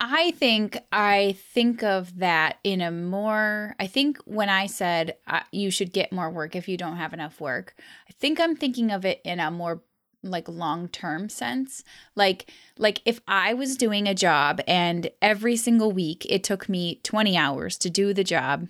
I 0.00 0.30
think 0.32 0.78
I 0.92 1.36
think 1.52 1.82
of 1.82 2.18
that 2.18 2.58
in 2.62 2.80
a 2.80 2.90
more, 2.90 3.74
I 3.80 3.88
think 3.88 4.18
when 4.26 4.48
I 4.48 4.66
said 4.66 5.16
uh, 5.26 5.40
you 5.50 5.72
should 5.72 5.92
get 5.92 6.12
more 6.12 6.30
work 6.30 6.54
if 6.54 6.68
you 6.68 6.76
don't 6.76 6.96
have 6.96 7.12
enough 7.12 7.40
work, 7.40 7.74
I 8.08 8.12
think 8.12 8.38
I'm 8.38 8.54
thinking 8.54 8.92
of 8.92 9.04
it 9.04 9.20
in 9.24 9.40
a 9.40 9.50
more 9.50 9.82
like 10.22 10.48
long-term 10.48 11.28
sense. 11.28 11.84
Like 12.16 12.50
like 12.78 13.02
if 13.04 13.20
i 13.26 13.52
was 13.52 13.76
doing 13.76 14.06
a 14.06 14.14
job 14.14 14.60
and 14.66 15.10
every 15.20 15.56
single 15.56 15.92
week 15.92 16.24
it 16.28 16.44
took 16.44 16.68
me 16.68 17.00
20 17.02 17.36
hours 17.36 17.76
to 17.78 17.90
do 17.90 18.14
the 18.14 18.24
job 18.24 18.68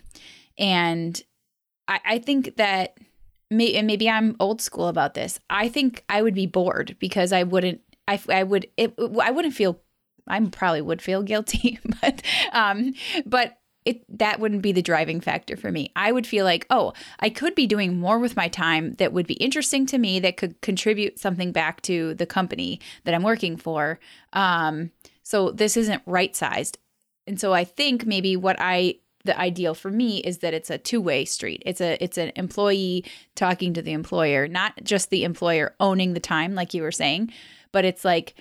and 0.59 1.23
i 1.87 2.01
i 2.05 2.19
think 2.19 2.57
that 2.57 2.97
may, 3.51 3.81
maybe 3.83 4.09
i'm 4.09 4.37
old 4.41 4.61
school 4.61 4.89
about 4.89 5.15
this 5.15 5.39
i 5.51 5.69
think 5.69 6.05
i 6.09 6.23
would 6.23 6.35
be 6.35 6.47
bored 6.47 6.97
because 6.99 7.33
i 7.33 7.43
wouldn't 7.43 7.81
i, 8.07 8.21
I 8.29 8.43
would 8.43 8.67
it, 8.77 8.95
i 9.21 9.31
wouldn't 9.31 9.55
feel 9.55 9.81
I 10.31 10.39
probably 10.41 10.83
would 10.83 11.01
feel 11.01 11.23
guilty, 11.23 11.79
but 12.03 12.23
um, 12.53 12.93
but 13.25 13.58
it 13.89 14.19
that 14.19 14.39
wouldn't 14.39 14.61
be 14.61 14.73
the 14.73 14.83
driving 14.83 15.19
factor 15.19 15.57
for 15.57 15.73
me. 15.73 15.91
I 15.97 16.13
would 16.13 16.27
feel 16.27 16.45
like, 16.45 16.67
oh, 16.69 16.93
I 17.21 17.31
could 17.31 17.55
be 17.55 17.67
doing 17.67 17.99
more 17.99 18.19
with 18.19 18.37
my 18.37 18.47
time 18.47 18.93
that 18.95 19.15
would 19.15 19.27
be 19.27 19.35
interesting 19.35 19.87
to 19.87 19.97
me 19.97 20.21
that 20.21 20.37
could 20.37 20.61
contribute 20.61 21.19
something 21.19 21.53
back 21.53 21.81
to 21.83 22.13
the 22.13 22.27
company 22.27 22.81
that 23.05 23.15
I'm 23.15 23.23
working 23.23 23.57
for. 23.57 23.99
Um, 24.35 24.91
so 25.23 25.51
this 25.51 25.77
isn't 25.79 26.03
right 26.05 26.37
sized. 26.37 26.77
And 27.27 27.41
so 27.41 27.55
I 27.55 27.65
think 27.65 28.05
maybe 28.05 28.37
what 28.37 28.57
I 28.59 28.97
the 29.25 29.39
ideal 29.39 29.75
for 29.75 29.91
me 29.91 30.19
is 30.19 30.39
that 30.39 30.55
it's 30.55 30.71
a 30.71 30.79
two-way 30.79 31.25
street. 31.25 31.63
It's 31.65 31.81
a 31.81 32.03
it's 32.05 32.19
an 32.19 32.33
employee 32.37 33.07
talking 33.35 33.73
to 33.73 33.83
the 33.83 33.93
employer, 33.93 34.49
not 34.49 34.85
just 34.85 35.09
the 35.09 35.25
employer 35.25 35.75
owning 35.81 36.13
the 36.13 36.21
time 36.21 36.55
like 36.55 36.75
you 36.75 36.83
were 36.83 36.93
saying, 36.93 37.33
but 37.73 37.87
it's 37.87 38.05
like 38.05 38.35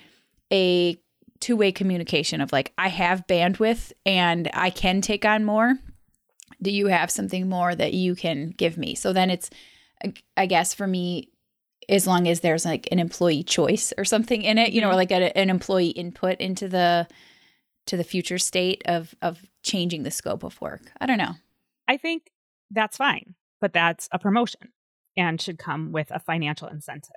a 0.52 0.98
two-way 1.40 1.72
communication 1.72 2.40
of 2.40 2.52
like 2.52 2.72
I 2.76 2.88
have 2.88 3.26
bandwidth 3.26 3.92
and 4.04 4.50
I 4.52 4.70
can 4.70 5.00
take 5.00 5.24
on 5.24 5.44
more. 5.44 5.74
Do 6.60 6.70
you 6.70 6.88
have 6.88 7.10
something 7.10 7.48
more 7.48 7.74
that 7.74 7.94
you 7.94 8.14
can 8.14 8.50
give 8.50 8.76
me? 8.76 8.94
So 8.94 9.12
then 9.12 9.30
it's 9.30 9.50
I 10.36 10.46
guess 10.46 10.74
for 10.74 10.86
me 10.86 11.30
as 11.88 12.06
long 12.06 12.28
as 12.28 12.40
there's 12.40 12.64
like 12.64 12.88
an 12.92 12.98
employee 12.98 13.42
choice 13.42 13.92
or 13.96 14.04
something 14.04 14.42
in 14.42 14.58
it, 14.58 14.72
you 14.72 14.80
know, 14.80 14.88
or 14.88 14.90
mm-hmm. 14.90 14.98
like 14.98 15.10
a, 15.10 15.36
an 15.36 15.50
employee 15.50 15.88
input 15.88 16.38
into 16.38 16.68
the 16.68 17.08
to 17.86 17.96
the 17.96 18.04
future 18.04 18.38
state 18.38 18.82
of 18.86 19.14
of 19.22 19.40
changing 19.62 20.02
the 20.02 20.10
scope 20.10 20.44
of 20.44 20.60
work. 20.60 20.92
I 21.00 21.06
don't 21.06 21.18
know. 21.18 21.34
I 21.88 21.96
think 21.96 22.30
that's 22.70 22.96
fine, 22.96 23.34
but 23.60 23.72
that's 23.72 24.08
a 24.12 24.18
promotion 24.18 24.72
and 25.16 25.40
should 25.40 25.58
come 25.58 25.90
with 25.92 26.10
a 26.10 26.20
financial 26.20 26.68
incentive. 26.68 27.14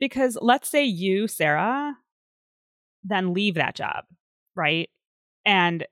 Because 0.00 0.36
let's 0.40 0.68
say 0.68 0.84
you, 0.84 1.28
Sarah, 1.28 1.96
then 3.04 3.34
leave 3.34 3.54
that 3.54 3.74
job, 3.74 4.04
right? 4.54 4.88
And 5.44 5.86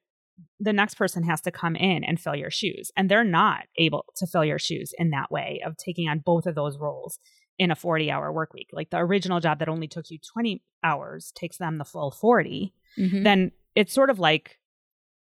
the 0.58 0.72
next 0.72 0.94
person 0.94 1.22
has 1.24 1.40
to 1.42 1.50
come 1.50 1.76
in 1.76 2.04
and 2.04 2.20
fill 2.20 2.36
your 2.36 2.50
shoes. 2.50 2.90
And 2.96 3.10
they're 3.10 3.24
not 3.24 3.64
able 3.76 4.04
to 4.16 4.26
fill 4.26 4.44
your 4.44 4.58
shoes 4.58 4.92
in 4.98 5.10
that 5.10 5.30
way 5.30 5.60
of 5.64 5.76
taking 5.76 6.08
on 6.08 6.20
both 6.20 6.46
of 6.46 6.54
those 6.54 6.78
roles 6.78 7.18
in 7.58 7.70
a 7.70 7.76
40 7.76 8.10
hour 8.10 8.32
work 8.32 8.54
week. 8.54 8.70
Like 8.72 8.90
the 8.90 8.98
original 8.98 9.40
job 9.40 9.58
that 9.58 9.68
only 9.68 9.88
took 9.88 10.10
you 10.10 10.18
20 10.32 10.62
hours 10.82 11.32
takes 11.34 11.58
them 11.58 11.78
the 11.78 11.84
full 11.84 12.10
40. 12.10 12.72
Mm-hmm. 12.98 13.22
Then 13.22 13.52
it's 13.74 13.92
sort 13.92 14.10
of 14.10 14.18
like 14.18 14.58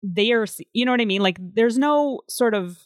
they're, 0.03 0.45
you 0.73 0.85
know 0.85 0.91
what 0.91 1.01
I 1.01 1.05
mean? 1.05 1.21
Like 1.23 1.37
there's 1.39 1.77
no 1.77 2.21
sort 2.29 2.53
of, 2.53 2.77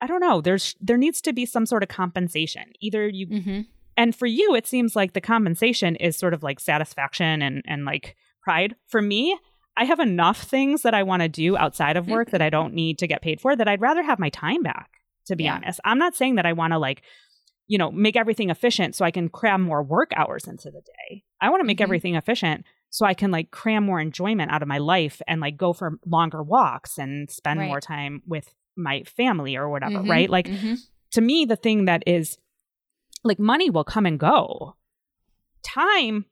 I 0.00 0.08
don't 0.08 0.20
know, 0.20 0.40
there's, 0.40 0.74
there 0.80 0.96
needs 0.96 1.20
to 1.22 1.32
be 1.32 1.46
some 1.46 1.64
sort 1.64 1.84
of 1.84 1.88
compensation. 1.88 2.64
Either 2.80 3.08
you, 3.08 3.26
mm-hmm. 3.28 3.60
And 3.96 4.14
for 4.14 4.26
you, 4.26 4.54
it 4.54 4.66
seems 4.66 4.96
like 4.96 5.12
the 5.12 5.20
compensation 5.20 5.96
is 5.96 6.16
sort 6.16 6.34
of 6.34 6.42
like 6.42 6.60
satisfaction 6.60 7.42
and, 7.42 7.62
and 7.66 7.84
like 7.84 8.16
pride. 8.42 8.74
For 8.86 9.02
me, 9.02 9.36
I 9.76 9.84
have 9.84 10.00
enough 10.00 10.42
things 10.42 10.82
that 10.82 10.94
I 10.94 11.02
want 11.02 11.22
to 11.22 11.28
do 11.28 11.56
outside 11.56 11.96
of 11.96 12.08
work 12.08 12.30
that 12.30 12.42
I 12.42 12.50
don't 12.50 12.74
need 12.74 12.98
to 12.98 13.06
get 13.06 13.22
paid 13.22 13.40
for 13.40 13.56
that 13.56 13.68
I'd 13.68 13.80
rather 13.80 14.02
have 14.02 14.18
my 14.18 14.28
time 14.28 14.62
back, 14.62 14.90
to 15.26 15.36
be 15.36 15.44
yeah. 15.44 15.56
honest. 15.56 15.80
I'm 15.84 15.98
not 15.98 16.14
saying 16.14 16.34
that 16.34 16.46
I 16.46 16.52
want 16.52 16.72
to 16.72 16.78
like, 16.78 17.02
you 17.68 17.78
know, 17.78 17.90
make 17.90 18.16
everything 18.16 18.50
efficient 18.50 18.94
so 18.94 19.04
I 19.04 19.10
can 19.10 19.28
cram 19.28 19.62
more 19.62 19.82
work 19.82 20.10
hours 20.14 20.46
into 20.46 20.70
the 20.70 20.82
day. 20.82 21.24
I 21.40 21.48
want 21.48 21.60
to 21.60 21.64
make 21.64 21.78
mm-hmm. 21.78 21.84
everything 21.84 22.14
efficient 22.16 22.66
so 22.90 23.06
I 23.06 23.14
can 23.14 23.30
like 23.30 23.50
cram 23.50 23.84
more 23.84 24.00
enjoyment 24.00 24.50
out 24.50 24.60
of 24.60 24.68
my 24.68 24.78
life 24.78 25.22
and 25.26 25.40
like 25.40 25.56
go 25.56 25.72
for 25.72 25.98
longer 26.04 26.42
walks 26.42 26.98
and 26.98 27.30
spend 27.30 27.60
right. 27.60 27.68
more 27.68 27.80
time 27.80 28.22
with 28.26 28.52
my 28.76 29.02
family 29.04 29.56
or 29.56 29.70
whatever, 29.70 30.00
mm-hmm. 30.00 30.10
right? 30.10 30.28
Like 30.28 30.48
mm-hmm. 30.48 30.74
to 31.12 31.20
me, 31.22 31.46
the 31.46 31.56
thing 31.56 31.86
that 31.86 32.02
is 32.06 32.36
like 33.24 33.38
money 33.38 33.70
will 33.70 33.84
come 33.84 34.06
and 34.06 34.18
go. 34.18 34.76
Time 35.64 36.26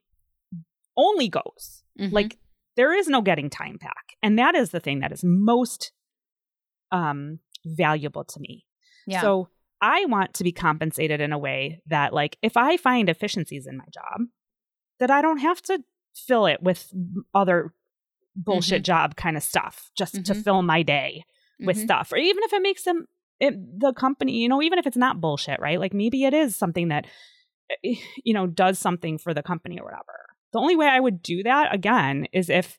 only 0.97 1.29
goes. 1.29 1.83
Mm-hmm. 1.99 2.13
Like 2.13 2.37
there 2.75 2.93
is 2.93 3.07
no 3.07 3.21
getting 3.21 3.49
time 3.49 3.77
back. 3.77 4.15
And 4.21 4.37
that 4.39 4.55
is 4.55 4.71
the 4.71 4.79
thing 4.79 4.99
that 4.99 5.11
is 5.11 5.23
most 5.23 5.91
um 6.91 7.39
valuable 7.65 8.23
to 8.25 8.39
me. 8.39 8.65
Yeah. 9.07 9.21
So 9.21 9.49
I 9.81 10.05
want 10.05 10.35
to 10.35 10.43
be 10.43 10.51
compensated 10.51 11.21
in 11.21 11.33
a 11.33 11.37
way 11.37 11.81
that 11.87 12.13
like 12.13 12.37
if 12.41 12.55
I 12.55 12.77
find 12.77 13.09
efficiencies 13.09 13.65
in 13.65 13.77
my 13.77 13.85
job, 13.91 14.27
that 14.99 15.09
I 15.09 15.21
don't 15.21 15.39
have 15.39 15.61
to 15.63 15.83
fill 16.13 16.45
it 16.45 16.61
with 16.61 16.91
other 17.33 17.73
bullshit 18.35 18.83
mm-hmm. 18.83 18.83
job 18.83 19.15
kind 19.15 19.35
of 19.35 19.43
stuff 19.43 19.91
just 19.97 20.15
mm-hmm. 20.15 20.23
to 20.23 20.35
fill 20.35 20.61
my 20.61 20.83
day 20.83 21.23
with 21.59 21.77
mm-hmm. 21.77 21.85
stuff 21.85 22.11
or 22.11 22.17
even 22.17 22.43
if 22.43 22.53
it 22.53 22.61
makes 22.61 22.83
them 22.83 23.05
it, 23.41 23.79
the 23.79 23.91
company 23.93 24.37
you 24.37 24.47
know 24.47 24.61
even 24.61 24.79
if 24.79 24.87
it's 24.87 24.97
not 24.97 25.19
bullshit 25.19 25.59
right 25.59 25.79
like 25.79 25.93
maybe 25.93 26.23
it 26.23 26.33
is 26.33 26.55
something 26.55 26.87
that 26.89 27.05
eh, 27.83 27.95
you 28.23 28.33
know 28.33 28.47
does 28.47 28.79
something 28.79 29.17
for 29.17 29.33
the 29.33 29.43
company 29.43 29.79
or 29.79 29.83
whatever 29.83 30.25
the 30.53 30.59
only 30.59 30.75
way 30.75 30.87
i 30.87 30.99
would 30.99 31.21
do 31.21 31.43
that 31.43 31.73
again 31.73 32.27
is 32.31 32.49
if 32.49 32.77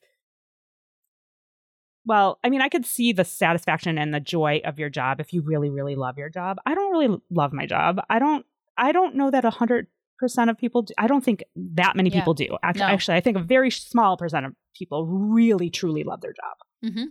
well 2.05 2.39
i 2.43 2.49
mean 2.49 2.61
i 2.61 2.69
could 2.69 2.85
see 2.85 3.13
the 3.13 3.25
satisfaction 3.25 3.97
and 3.97 4.13
the 4.13 4.19
joy 4.19 4.61
of 4.65 4.79
your 4.79 4.89
job 4.89 5.19
if 5.19 5.33
you 5.33 5.41
really 5.41 5.69
really 5.69 5.95
love 5.95 6.17
your 6.17 6.29
job 6.29 6.57
i 6.65 6.73
don't 6.73 6.91
really 6.91 7.21
love 7.29 7.53
my 7.53 7.65
job 7.65 7.99
i 8.09 8.17
don't 8.17 8.45
i 8.77 8.91
don't 8.91 9.15
know 9.15 9.29
that 9.29 9.45
a 9.45 9.49
hundred 9.49 9.87
percent 10.19 10.49
of 10.49 10.57
people 10.57 10.83
do. 10.83 10.93
I 10.97 11.07
don't 11.07 11.23
think 11.23 11.43
that 11.55 11.97
many 11.97 12.09
yeah. 12.09 12.19
people 12.19 12.33
do. 12.33 12.57
Actually, 12.63 12.87
no. 12.87 12.93
actually, 12.93 13.17
I 13.17 13.19
think 13.19 13.35
a 13.35 13.41
very 13.41 13.69
small 13.69 14.15
percent 14.15 14.45
of 14.45 14.53
people 14.73 15.05
really 15.05 15.69
truly 15.69 16.03
love 16.05 16.21
their 16.21 16.31
job. 16.31 16.91
Mm-hmm. 16.91 17.05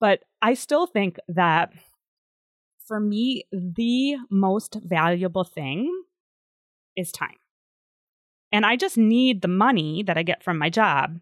But 0.00 0.20
I 0.40 0.54
still 0.54 0.86
think 0.86 1.18
that 1.28 1.72
for 2.86 3.00
me, 3.00 3.44
the 3.52 4.16
most 4.30 4.76
valuable 4.82 5.44
thing 5.44 6.04
is 6.96 7.10
time. 7.10 7.36
And 8.52 8.64
I 8.64 8.76
just 8.76 8.96
need 8.96 9.42
the 9.42 9.48
money 9.48 10.02
that 10.04 10.16
I 10.16 10.22
get 10.22 10.42
from 10.42 10.58
my 10.58 10.70
job 10.70 11.18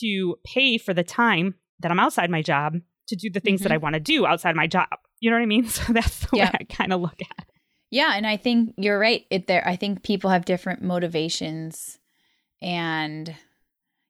to 0.00 0.36
pay 0.44 0.78
for 0.78 0.92
the 0.92 1.02
time 1.02 1.54
that 1.80 1.90
I'm 1.90 2.00
outside 2.00 2.30
my 2.30 2.42
job 2.42 2.76
to 3.08 3.16
do 3.16 3.30
the 3.30 3.40
things 3.40 3.60
mm-hmm. 3.60 3.68
that 3.68 3.74
I 3.74 3.78
want 3.78 3.94
to 3.94 4.00
do 4.00 4.26
outside 4.26 4.54
my 4.54 4.66
job. 4.66 4.88
You 5.20 5.30
know 5.30 5.36
what 5.36 5.42
I 5.42 5.46
mean? 5.46 5.64
So 5.68 5.92
that's 5.92 6.26
the 6.26 6.36
yeah. 6.36 6.44
way 6.46 6.58
I 6.60 6.64
kind 6.64 6.92
of 6.92 7.00
look 7.00 7.20
at 7.20 7.44
it. 7.46 7.54
Yeah, 7.90 8.12
and 8.14 8.26
I 8.26 8.36
think 8.36 8.74
you're 8.76 8.98
right. 8.98 9.26
It 9.30 9.48
there 9.48 9.66
I 9.66 9.74
think 9.74 10.04
people 10.04 10.30
have 10.30 10.44
different 10.44 10.82
motivations 10.82 11.98
and 12.62 13.34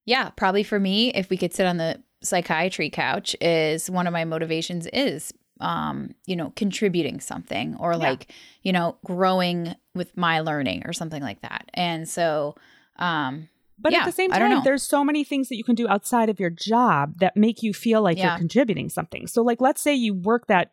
yeah, 0.04 0.30
probably 0.30 0.62
for 0.62 0.78
me 0.78 1.14
if 1.14 1.30
we 1.30 1.36
could 1.36 1.54
sit 1.54 1.66
on 1.66 1.76
the 1.76 2.02
psychiatry 2.22 2.90
couch 2.90 3.34
is 3.40 3.88
one 3.88 4.06
of 4.06 4.12
my 4.12 4.24
motivations 4.24 4.86
is 4.92 5.32
um, 5.60 6.14
you 6.26 6.36
know, 6.36 6.52
contributing 6.56 7.20
something 7.20 7.76
or 7.76 7.92
yeah. 7.92 7.98
like, 7.98 8.32
you 8.62 8.72
know, 8.72 8.96
growing 9.04 9.74
with 9.94 10.16
my 10.16 10.40
learning 10.40 10.82
or 10.86 10.92
something 10.92 11.22
like 11.22 11.40
that. 11.42 11.70
And 11.74 12.08
so 12.08 12.54
um 12.98 13.48
but 13.82 13.92
yeah, 13.92 14.00
at 14.00 14.06
the 14.06 14.12
same 14.12 14.30
time, 14.30 14.62
there's 14.62 14.82
so 14.82 15.02
many 15.02 15.24
things 15.24 15.48
that 15.48 15.56
you 15.56 15.64
can 15.64 15.74
do 15.74 15.88
outside 15.88 16.28
of 16.28 16.38
your 16.38 16.50
job 16.50 17.14
that 17.20 17.36
make 17.36 17.62
you 17.62 17.72
feel 17.72 18.02
like 18.02 18.18
yeah. 18.18 18.32
you're 18.32 18.38
contributing 18.38 18.90
something. 18.90 19.26
So, 19.26 19.42
like, 19.42 19.60
let's 19.60 19.80
say 19.80 19.94
you 19.94 20.12
work 20.12 20.48
that 20.48 20.72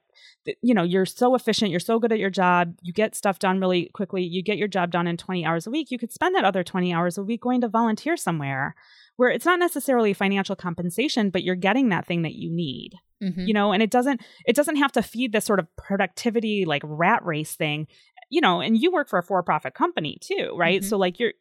you 0.62 0.74
know 0.74 0.84
you're 0.84 1.06
so 1.06 1.36
efficient 1.36 1.72
you're 1.72 1.80
so 1.80 2.00
good 2.00 2.12
at 2.12 2.20
your 2.20 2.30
job 2.30 2.74
you 2.82 2.94
get 2.94 3.16
stuff 3.16 3.38
done 3.38 3.60
really 3.60 3.90
quickly 3.94 4.24
you 4.24 4.42
get 4.42 4.58
your 4.58 4.68
job 4.68 4.92
done 4.92 5.06
in 5.06 5.18
20 5.18 5.46
hours 5.46 5.68
a 5.68 5.70
week 5.70 5.92
you 5.92 6.00
could 6.00 6.12
spend 6.12 6.36
that 6.36 6.46
other 6.46 6.64
20 6.64 6.94
hours 6.94 7.18
a 7.18 7.24
week 7.24 7.42
going 7.42 7.62
to 7.62 7.68
volunteer 7.68 8.16
somewhere 8.16 8.76
where 9.18 9.30
it's 9.30 9.46
not 9.46 9.60
necessarily 9.60 10.14
financial 10.14 10.56
compensation 10.56 11.30
but 11.30 11.44
you're 11.44 11.56
getting 11.56 11.90
that 11.90 12.06
thing 12.06 12.22
that 12.22 12.34
you 12.34 12.50
need 12.50 12.92
mm-hmm. 13.22 13.46
you 13.46 13.54
know 13.54 13.72
and 13.72 13.84
it 13.84 13.92
doesn't 13.92 14.22
it 14.46 14.56
doesn't 14.56 14.78
have 14.78 14.92
to 14.92 15.04
feed 15.04 15.32
this 15.32 15.46
sort 15.46 15.60
of 15.60 15.68
productivity 15.76 16.66
like 16.66 16.82
rat 16.86 17.24
race 17.26 17.56
thing 17.56 17.88
you 18.30 18.42
know 18.42 18.62
and 18.62 18.78
you 18.78 18.92
work 18.92 19.10
for 19.10 19.20
a 19.20 19.24
for-profit 19.24 19.74
company 19.74 20.18
too 20.22 20.56
right 20.58 20.82
mm-hmm. 20.82 20.90
so 20.90 20.98
like 20.98 21.20
you're 21.20 21.34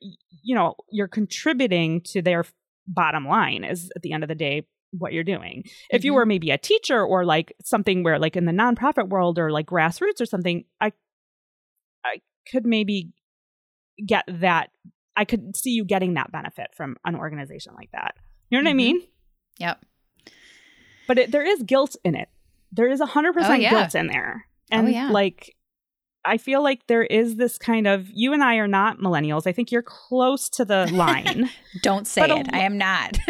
you 0.42 0.54
know 0.54 0.74
you're 0.90 1.08
contributing 1.08 2.00
to 2.00 2.20
their 2.20 2.44
bottom 2.88 3.26
line 3.26 3.64
is 3.64 3.90
at 3.96 4.02
the 4.02 4.12
end 4.12 4.22
of 4.22 4.28
the 4.28 4.34
day 4.34 4.66
what 4.98 5.12
you're 5.12 5.24
doing. 5.24 5.64
If 5.90 6.04
you 6.04 6.12
mm-hmm. 6.12 6.16
were 6.16 6.26
maybe 6.26 6.50
a 6.50 6.58
teacher 6.58 7.02
or 7.02 7.24
like 7.24 7.54
something 7.62 8.02
where 8.02 8.18
like 8.18 8.36
in 8.36 8.44
the 8.44 8.52
nonprofit 8.52 9.08
world 9.08 9.38
or 9.38 9.50
like 9.50 9.66
grassroots 9.66 10.20
or 10.20 10.26
something, 10.26 10.64
I 10.80 10.92
I 12.04 12.20
could 12.50 12.64
maybe 12.64 13.10
get 14.04 14.24
that 14.28 14.70
I 15.16 15.24
could 15.24 15.56
see 15.56 15.70
you 15.70 15.84
getting 15.84 16.14
that 16.14 16.30
benefit 16.32 16.68
from 16.74 16.96
an 17.04 17.16
organization 17.16 17.74
like 17.74 17.90
that. 17.92 18.14
You 18.50 18.58
know 18.58 18.68
what 18.68 18.70
mm-hmm. 18.70 18.80
I 18.80 18.84
mean? 18.84 19.02
Yep. 19.58 19.84
But 21.06 21.18
it, 21.18 21.32
there 21.32 21.44
is 21.44 21.62
guilt 21.62 21.96
in 22.04 22.14
it. 22.14 22.28
There 22.72 22.88
is 22.88 23.00
a 23.00 23.06
hundred 23.06 23.34
percent 23.34 23.64
oh, 23.64 23.70
guilt 23.70 23.94
in 23.94 24.08
there, 24.08 24.44
oh, 24.46 24.76
and 24.76 24.88
oh, 24.88 24.90
yeah. 24.90 25.10
like 25.10 25.56
I 26.26 26.36
feel 26.36 26.62
like 26.62 26.86
there 26.88 27.04
is 27.04 27.36
this 27.36 27.56
kind 27.56 27.86
of 27.86 28.10
you 28.12 28.32
and 28.32 28.42
I 28.42 28.56
are 28.56 28.68
not 28.68 28.98
millennials. 28.98 29.46
I 29.46 29.52
think 29.52 29.70
you're 29.70 29.82
close 29.82 30.48
to 30.50 30.64
the 30.64 30.86
line. 30.92 31.48
Don't 31.82 32.06
say 32.06 32.28
it. 32.28 32.48
I 32.52 32.60
am 32.60 32.76
not. 32.76 33.16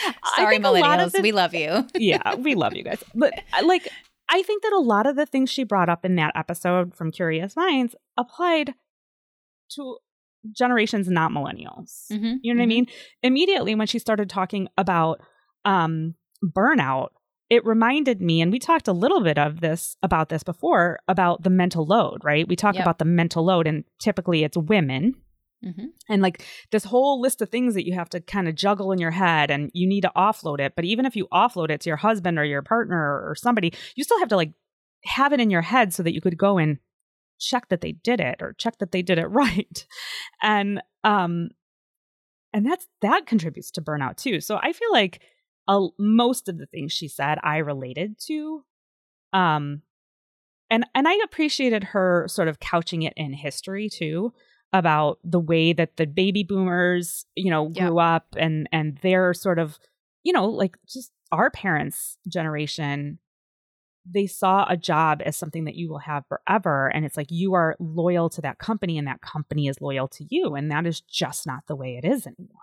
Sorry, 0.36 0.58
millennials. 0.58 1.12
The, 1.12 1.20
we 1.20 1.32
love 1.32 1.54
you. 1.54 1.86
yeah, 1.94 2.34
we 2.36 2.54
love 2.54 2.74
you 2.74 2.82
guys. 2.82 3.04
But 3.14 3.34
uh, 3.52 3.66
like, 3.66 3.88
I 4.28 4.42
think 4.42 4.62
that 4.62 4.72
a 4.72 4.78
lot 4.78 5.06
of 5.06 5.16
the 5.16 5.26
things 5.26 5.50
she 5.50 5.64
brought 5.64 5.88
up 5.88 6.04
in 6.04 6.16
that 6.16 6.32
episode 6.34 6.94
from 6.94 7.12
Curious 7.12 7.54
Minds 7.56 7.94
applied 8.16 8.74
to 9.72 9.98
generations 10.56 11.08
not 11.08 11.30
millennials. 11.30 12.06
Mm-hmm, 12.10 12.34
you 12.42 12.54
know 12.54 12.60
what 12.60 12.62
mm-hmm. 12.62 12.62
I 12.62 12.66
mean? 12.66 12.86
Immediately 13.22 13.74
when 13.74 13.86
she 13.86 13.98
started 13.98 14.28
talking 14.28 14.68
about 14.76 15.20
um, 15.64 16.14
burnout, 16.44 17.08
it 17.50 17.64
reminded 17.66 18.20
me, 18.20 18.40
and 18.40 18.50
we 18.50 18.58
talked 18.58 18.88
a 18.88 18.92
little 18.92 19.22
bit 19.22 19.38
of 19.38 19.60
this 19.60 19.96
about 20.02 20.30
this 20.30 20.42
before 20.42 20.98
about 21.06 21.42
the 21.42 21.50
mental 21.50 21.84
load, 21.84 22.24
right? 22.24 22.48
We 22.48 22.56
talk 22.56 22.74
yep. 22.74 22.84
about 22.84 22.98
the 22.98 23.04
mental 23.04 23.44
load, 23.44 23.66
and 23.66 23.84
typically 23.98 24.42
it's 24.42 24.56
women 24.56 25.14
Mm-hmm. 25.64 25.86
And 26.08 26.22
like 26.22 26.44
this 26.70 26.84
whole 26.84 27.20
list 27.20 27.40
of 27.40 27.48
things 27.48 27.74
that 27.74 27.86
you 27.86 27.94
have 27.94 28.08
to 28.10 28.20
kind 28.20 28.48
of 28.48 28.54
juggle 28.54 28.92
in 28.92 28.98
your 28.98 29.10
head 29.10 29.50
and 29.50 29.70
you 29.72 29.86
need 29.86 30.02
to 30.02 30.12
offload 30.16 30.60
it. 30.60 30.74
But 30.74 30.84
even 30.84 31.06
if 31.06 31.14
you 31.14 31.28
offload 31.32 31.70
it 31.70 31.80
to 31.82 31.90
your 31.90 31.96
husband 31.96 32.38
or 32.38 32.44
your 32.44 32.62
partner 32.62 32.98
or 32.98 33.34
somebody, 33.36 33.72
you 33.94 34.04
still 34.04 34.18
have 34.18 34.28
to 34.28 34.36
like 34.36 34.52
have 35.04 35.32
it 35.32 35.40
in 35.40 35.50
your 35.50 35.62
head 35.62 35.92
so 35.92 36.02
that 36.02 36.14
you 36.14 36.20
could 36.20 36.36
go 36.36 36.58
and 36.58 36.78
check 37.44 37.68
that 37.68 37.80
they 37.80 37.92
did 37.92 38.20
it 38.20 38.36
or 38.40 38.54
check 38.54 38.78
that 38.78 38.92
they 38.92 39.02
did 39.02 39.18
it 39.18 39.26
right. 39.30 39.86
And 40.42 40.82
um 41.04 41.50
and 42.52 42.66
that's 42.66 42.86
that 43.00 43.26
contributes 43.26 43.70
to 43.72 43.80
burnout 43.82 44.16
too. 44.16 44.40
So 44.40 44.58
I 44.62 44.72
feel 44.72 44.92
like 44.92 45.20
uh, 45.68 45.88
most 45.98 46.48
of 46.48 46.58
the 46.58 46.66
things 46.66 46.92
she 46.92 47.08
said 47.08 47.38
I 47.42 47.58
related 47.58 48.18
to. 48.26 48.64
Um, 49.32 49.82
and 50.70 50.84
and 50.94 51.06
I 51.08 51.18
appreciated 51.24 51.84
her 51.84 52.26
sort 52.28 52.48
of 52.48 52.60
couching 52.60 53.02
it 53.02 53.12
in 53.16 53.32
history 53.32 53.88
too 53.88 54.32
about 54.72 55.18
the 55.22 55.40
way 55.40 55.72
that 55.72 55.96
the 55.96 56.06
baby 56.06 56.42
boomers, 56.42 57.26
you 57.36 57.50
know, 57.50 57.68
grew 57.68 57.98
yeah. 57.98 58.16
up 58.16 58.26
and 58.36 58.68
and 58.72 58.98
their 58.98 59.34
sort 59.34 59.58
of, 59.58 59.78
you 60.22 60.32
know, 60.32 60.46
like 60.46 60.76
just 60.88 61.12
our 61.30 61.50
parents' 61.50 62.18
generation 62.28 63.18
they 64.04 64.26
saw 64.26 64.66
a 64.68 64.76
job 64.76 65.22
as 65.24 65.36
something 65.36 65.64
that 65.64 65.74
you 65.74 65.88
will 65.88 65.98
have 65.98 66.24
forever 66.26 66.88
and 66.88 67.04
it's 67.04 67.16
like 67.16 67.30
you 67.30 67.54
are 67.54 67.76
loyal 67.78 68.28
to 68.30 68.40
that 68.40 68.58
company 68.58 68.98
and 68.98 69.06
that 69.06 69.20
company 69.20 69.68
is 69.68 69.80
loyal 69.80 70.08
to 70.08 70.24
you 70.28 70.54
and 70.54 70.70
that 70.70 70.86
is 70.86 71.00
just 71.00 71.46
not 71.46 71.60
the 71.68 71.76
way 71.76 71.96
it 71.96 72.04
is 72.04 72.26
anymore. 72.26 72.58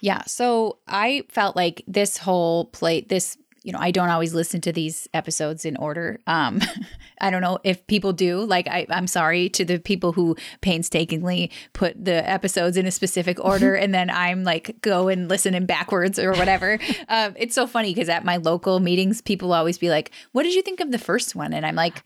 Yeah 0.00 0.22
so 0.26 0.78
i 0.88 1.24
felt 1.28 1.54
like 1.56 1.84
this 1.86 2.16
whole 2.16 2.66
play 2.66 3.02
this 3.02 3.36
you 3.64 3.72
know, 3.72 3.78
I 3.80 3.90
don't 3.90 4.08
always 4.08 4.34
listen 4.34 4.60
to 4.62 4.72
these 4.72 5.08
episodes 5.14 5.64
in 5.64 5.76
order. 5.76 6.18
Um, 6.26 6.60
I 7.20 7.30
don't 7.30 7.42
know 7.42 7.58
if 7.64 7.86
people 7.86 8.12
do. 8.12 8.44
Like, 8.44 8.66
I, 8.66 8.86
I'm 8.90 9.06
sorry 9.06 9.48
to 9.50 9.64
the 9.64 9.78
people 9.78 10.12
who 10.12 10.36
painstakingly 10.60 11.50
put 11.72 12.04
the 12.04 12.28
episodes 12.28 12.76
in 12.76 12.86
a 12.86 12.90
specific 12.90 13.38
order, 13.44 13.74
and 13.74 13.94
then 13.94 14.10
I'm 14.10 14.44
like 14.44 14.80
go 14.80 15.08
and 15.08 15.28
listen 15.28 15.54
in 15.54 15.66
backwards 15.66 16.18
or 16.18 16.32
whatever. 16.32 16.78
um, 17.08 17.34
it's 17.36 17.54
so 17.54 17.66
funny 17.66 17.94
because 17.94 18.08
at 18.08 18.24
my 18.24 18.36
local 18.36 18.80
meetings, 18.80 19.20
people 19.20 19.52
always 19.52 19.78
be 19.78 19.90
like, 19.90 20.10
"What 20.32 20.42
did 20.42 20.54
you 20.54 20.62
think 20.62 20.80
of 20.80 20.90
the 20.90 20.98
first 20.98 21.34
one?" 21.34 21.52
And 21.52 21.64
I'm 21.64 21.76
like, 21.76 22.02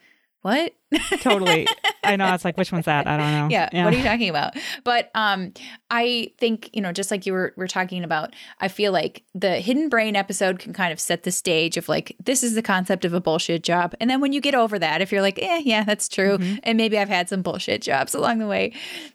what? 0.46 0.74
totally. 1.22 1.66
I 2.04 2.14
know. 2.14 2.32
It's 2.32 2.44
like, 2.44 2.56
which 2.56 2.70
one's 2.70 2.84
that? 2.84 3.08
I 3.08 3.16
don't 3.16 3.32
know. 3.32 3.48
Yeah, 3.50 3.68
yeah, 3.72 3.84
What 3.84 3.92
are 3.92 3.96
you 3.96 4.04
talking 4.04 4.28
about? 4.28 4.54
But 4.84 5.10
um, 5.16 5.52
I 5.90 6.30
think, 6.38 6.70
you 6.72 6.80
know, 6.80 6.92
just 6.92 7.10
like 7.10 7.26
you 7.26 7.32
were, 7.32 7.52
were 7.56 7.66
talking 7.66 8.04
about, 8.04 8.32
I 8.60 8.68
feel 8.68 8.92
like 8.92 9.24
the 9.34 9.58
hidden 9.58 9.88
brain 9.88 10.14
episode 10.14 10.60
can 10.60 10.72
kind 10.72 10.92
of 10.92 11.00
set 11.00 11.24
the 11.24 11.32
stage 11.32 11.76
of 11.76 11.88
like, 11.88 12.14
this 12.24 12.44
is 12.44 12.54
the 12.54 12.62
concept 12.62 13.04
of 13.04 13.12
a 13.12 13.20
bullshit 13.20 13.64
job. 13.64 13.96
And 14.00 14.08
then 14.08 14.20
when 14.20 14.32
you 14.32 14.40
get 14.40 14.54
over 14.54 14.78
that, 14.78 15.02
if 15.02 15.10
you're 15.10 15.20
like, 15.20 15.40
eh, 15.42 15.62
yeah, 15.64 15.82
that's 15.82 16.08
true. 16.08 16.38
Mm-hmm. 16.38 16.58
And 16.62 16.76
maybe 16.76 16.96
I've 16.96 17.08
had 17.08 17.28
some 17.28 17.42
bullshit 17.42 17.82
jobs 17.82 18.14
along 18.14 18.38
the 18.38 18.46
way, 18.46 18.72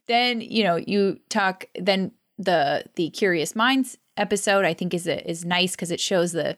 then, 0.08 0.42
you 0.42 0.66
know, 0.66 0.76
you 0.76 1.18
talk, 1.30 1.64
then 1.80 2.12
the, 2.38 2.84
the 2.96 3.10
curious 3.12 3.56
minds 3.56 3.98
episode, 4.18 4.66
I 4.66 4.74
think 4.74 4.94
is, 4.94 5.08
a, 5.08 5.26
is 5.30 5.46
nice 5.46 5.72
because 5.78 5.92
it 5.92 6.02
shows 6.02 6.34
the, 6.34 6.58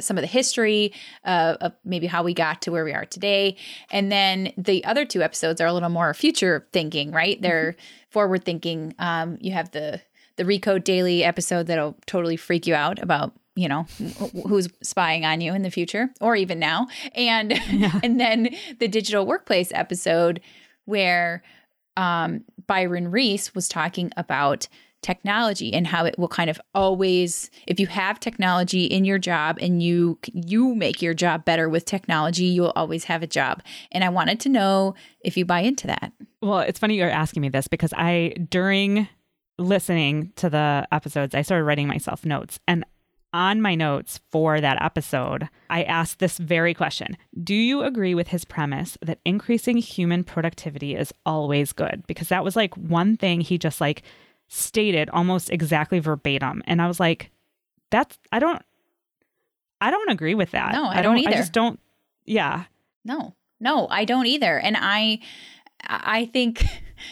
some 0.00 0.16
of 0.16 0.22
the 0.22 0.28
history 0.28 0.92
uh, 1.24 1.56
of 1.60 1.72
maybe 1.84 2.06
how 2.06 2.22
we 2.22 2.34
got 2.34 2.62
to 2.62 2.72
where 2.72 2.84
we 2.84 2.92
are 2.92 3.04
today. 3.04 3.56
And 3.90 4.10
then 4.10 4.52
the 4.56 4.84
other 4.84 5.04
two 5.04 5.22
episodes 5.22 5.60
are 5.60 5.66
a 5.66 5.72
little 5.72 5.88
more 5.88 6.12
future 6.14 6.66
thinking, 6.72 7.12
right? 7.12 7.36
Mm-hmm. 7.36 7.42
They're 7.42 7.76
forward 8.10 8.44
thinking. 8.44 8.94
Um, 8.98 9.38
you 9.40 9.52
have 9.52 9.70
the 9.72 10.00
the 10.36 10.44
Recode 10.44 10.84
Daily 10.84 11.22
episode 11.22 11.66
that'll 11.66 11.96
totally 12.06 12.36
freak 12.36 12.66
you 12.66 12.74
out 12.74 12.98
about 13.02 13.34
you 13.56 13.68
know 13.68 13.82
who's 14.46 14.68
spying 14.82 15.24
on 15.24 15.40
you 15.40 15.52
in 15.52 15.62
the 15.62 15.70
future 15.70 16.08
or 16.20 16.36
even 16.36 16.58
now 16.58 16.86
and 17.14 17.52
yeah. 17.70 17.98
and 18.02 18.18
then 18.18 18.48
the 18.78 18.88
digital 18.88 19.26
workplace 19.26 19.70
episode 19.74 20.40
where 20.84 21.42
um, 21.96 22.44
byron 22.66 23.10
reese 23.10 23.54
was 23.54 23.68
talking 23.68 24.12
about 24.16 24.68
technology 25.02 25.72
and 25.72 25.86
how 25.86 26.04
it 26.04 26.18
will 26.18 26.28
kind 26.28 26.50
of 26.50 26.60
always 26.74 27.50
if 27.66 27.80
you 27.80 27.86
have 27.86 28.20
technology 28.20 28.84
in 28.84 29.04
your 29.04 29.18
job 29.18 29.58
and 29.60 29.82
you 29.82 30.18
you 30.32 30.74
make 30.74 31.00
your 31.00 31.14
job 31.14 31.44
better 31.44 31.68
with 31.68 31.84
technology 31.84 32.44
you'll 32.44 32.72
always 32.76 33.04
have 33.04 33.22
a 33.22 33.26
job. 33.26 33.62
And 33.92 34.04
i 34.04 34.08
wanted 34.08 34.40
to 34.40 34.48
know 34.48 34.94
if 35.20 35.36
you 35.36 35.44
buy 35.44 35.60
into 35.60 35.86
that. 35.86 36.12
Well 36.42 36.60
it's 36.60 36.78
funny 36.78 36.96
you're 36.96 37.10
asking 37.10 37.42
me 37.42 37.48
this 37.48 37.68
because 37.68 37.94
i 37.96 38.34
during 38.50 39.08
listening 39.58 40.32
to 40.36 40.48
the 40.48 40.86
episodes 40.92 41.34
i 41.34 41.42
started 41.42 41.64
writing 41.64 41.88
myself 41.88 42.24
notes. 42.24 42.58
And 42.68 42.84
on 43.32 43.62
my 43.62 43.74
notes 43.74 44.20
for 44.30 44.60
that 44.60 44.82
episode, 44.82 45.48
I 45.68 45.84
asked 45.84 46.18
this 46.18 46.38
very 46.38 46.74
question. 46.74 47.16
Do 47.42 47.54
you 47.54 47.82
agree 47.82 48.14
with 48.14 48.28
his 48.28 48.44
premise 48.44 48.98
that 49.02 49.20
increasing 49.24 49.76
human 49.76 50.24
productivity 50.24 50.96
is 50.96 51.14
always 51.24 51.72
good? 51.72 52.02
Because 52.06 52.28
that 52.28 52.42
was 52.42 52.56
like 52.56 52.74
one 52.76 53.16
thing 53.16 53.40
he 53.40 53.56
just 53.56 53.80
like 53.80 54.02
stated 54.52 55.08
almost 55.10 55.48
exactly 55.48 56.00
verbatim. 56.00 56.60
And 56.66 56.82
I 56.82 56.88
was 56.88 56.98
like, 56.98 57.30
that's, 57.90 58.18
I 58.32 58.40
don't, 58.40 58.60
I 59.80 59.90
don't 59.90 60.10
agree 60.10 60.34
with 60.34 60.50
that. 60.50 60.72
No, 60.72 60.84
I, 60.84 60.98
I 60.98 61.02
don't, 61.02 61.14
don't, 61.14 61.18
either. 61.18 61.30
I 61.30 61.38
just 61.38 61.52
don't, 61.52 61.78
yeah. 62.26 62.64
No, 63.04 63.34
no, 63.60 63.86
I 63.88 64.04
don't 64.04 64.26
either. 64.26 64.58
And 64.58 64.76
I, 64.78 65.20
I 65.86 66.26
think 66.26 66.64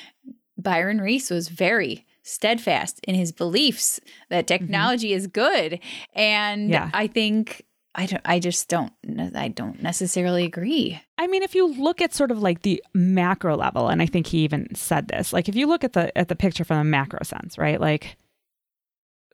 Byron 0.58 1.00
Reese 1.00 1.30
was 1.30 1.48
very 1.48 2.04
steadfast 2.24 3.00
in 3.04 3.14
his 3.14 3.30
beliefs 3.30 4.00
that 4.30 4.46
mm-hmm. 4.46 4.64
technology 4.64 5.10
mm-hmm. 5.10 5.18
is 5.18 5.26
good. 5.28 5.80
And 6.14 6.70
yeah. 6.70 6.90
I 6.92 7.06
think 7.06 7.64
I 7.98 8.06
don't, 8.06 8.22
I 8.24 8.38
just 8.38 8.68
don't 8.68 8.92
I 9.34 9.48
don't 9.48 9.82
necessarily 9.82 10.44
agree. 10.44 11.00
I 11.18 11.26
mean, 11.26 11.42
if 11.42 11.56
you 11.56 11.66
look 11.66 12.00
at 12.00 12.14
sort 12.14 12.30
of 12.30 12.40
like 12.40 12.62
the 12.62 12.80
macro 12.94 13.56
level, 13.56 13.88
and 13.88 14.00
I 14.00 14.06
think 14.06 14.28
he 14.28 14.38
even 14.44 14.72
said 14.76 15.08
this, 15.08 15.32
like 15.32 15.48
if 15.48 15.56
you 15.56 15.66
look 15.66 15.82
at 15.82 15.94
the 15.94 16.16
at 16.16 16.28
the 16.28 16.36
picture 16.36 16.62
from 16.62 16.78
a 16.78 16.84
macro 16.84 17.18
sense, 17.24 17.58
right? 17.58 17.80
Like 17.80 18.16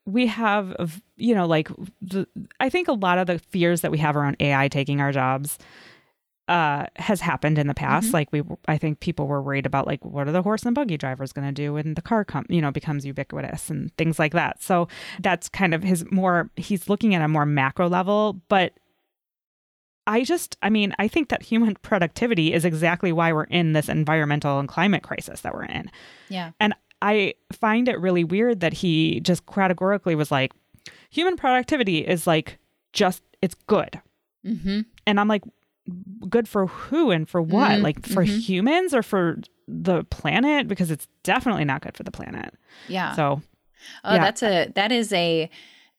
we 0.07 0.29
have, 0.29 1.03
you 1.17 1.35
know, 1.35 1.47
like 1.47 1.69
the, 2.01 2.27
I 2.59 2.71
think 2.71 2.89
a 2.89 2.95
lot 2.95 3.19
of 3.19 3.27
the 3.27 3.39
fears 3.39 3.83
that 3.83 3.91
we 3.91 3.99
have 3.99 4.17
around 4.17 4.37
AI 4.41 4.69
taking 4.69 4.99
our 4.99 5.13
jobs 5.13 5.59
uh, 6.49 6.87
has 6.97 7.21
happened 7.21 7.59
in 7.59 7.67
the 7.67 7.75
past. 7.75 8.09
Mm-hmm. 8.09 8.15
Like 8.15 8.33
we, 8.33 8.43
I 8.69 8.77
think 8.77 9.01
people 9.01 9.27
were 9.27 9.41
worried 9.41 9.67
about 9.67 9.87
like 9.87 10.05
what 10.05 10.29
are 10.29 10.33
the 10.33 10.43
horse 10.43 10.65
and 10.65 10.75
buggy 10.75 10.99
drivers 10.99 11.33
going 11.33 11.47
to 11.47 11.53
do 11.53 11.75
when 11.75 11.95
the 11.95 12.03
car 12.03 12.25
come, 12.25 12.45
you 12.49 12.61
know, 12.61 12.71
becomes 12.71 13.07
ubiquitous 13.07 13.71
and 13.71 13.95
things 13.97 14.19
like 14.19 14.33
that. 14.33 14.63
So 14.63 14.89
that's 15.21 15.49
kind 15.49 15.75
of 15.75 15.83
his 15.83 16.05
more. 16.11 16.51
He's 16.57 16.89
looking 16.89 17.15
at 17.15 17.23
a 17.23 17.29
more 17.29 17.47
macro 17.47 17.89
level, 17.89 18.41
but 18.49 18.75
I 20.07 20.23
just, 20.23 20.59
I 20.63 20.69
mean, 20.69 20.95
I 20.99 21.09
think 21.09 21.31
that 21.31 21.43
human 21.43 21.75
productivity 21.83 22.53
is 22.53 22.65
exactly 22.65 23.13
why 23.13 23.33
we're 23.33 23.45
in 23.45 23.73
this 23.73 23.89
environmental 23.89 24.59
and 24.59 24.69
climate 24.69 25.03
crisis 25.03 25.41
that 25.41 25.55
we're 25.55 25.65
in. 25.65 25.91
Yeah, 26.29 26.51
and 26.61 26.75
I 27.01 27.35
find 27.53 27.89
it 27.89 27.99
really 28.01 28.25
weird 28.25 28.61
that 28.61 28.75
he 28.75 29.21
just 29.21 29.47
categorically 29.47 30.15
was 30.15 30.31
like, 30.31 30.53
human 31.11 31.37
productivity 31.37 31.99
is 31.99 32.27
like 32.27 32.59
just 32.93 33.23
it's 33.41 33.55
good. 33.67 34.01
Mm-hmm. 34.45 34.81
And 35.07 35.21
I'm 35.21 35.29
like, 35.29 35.43
good 36.29 36.49
for 36.49 36.67
who 36.67 37.11
and 37.11 37.29
for 37.29 37.43
what? 37.43 37.73
Mm-hmm. 37.73 37.83
Like 37.83 38.07
for 38.07 38.25
mm-hmm. 38.25 38.39
humans 38.39 38.95
or 38.95 39.03
for 39.03 39.39
the 39.69 40.05
planet? 40.05 40.69
Because 40.69 40.91
it's 40.91 41.09
definitely 41.23 41.65
not 41.65 41.83
good 41.83 41.97
for 41.97 42.03
the 42.03 42.11
planet. 42.11 42.55
Yeah. 42.89 43.15
So, 43.15 43.43
oh, 44.05 44.15
yeah. 44.15 44.19
that's 44.21 44.43
a 44.43 44.73
that 44.75 44.93
is 44.93 45.13
a. 45.13 45.51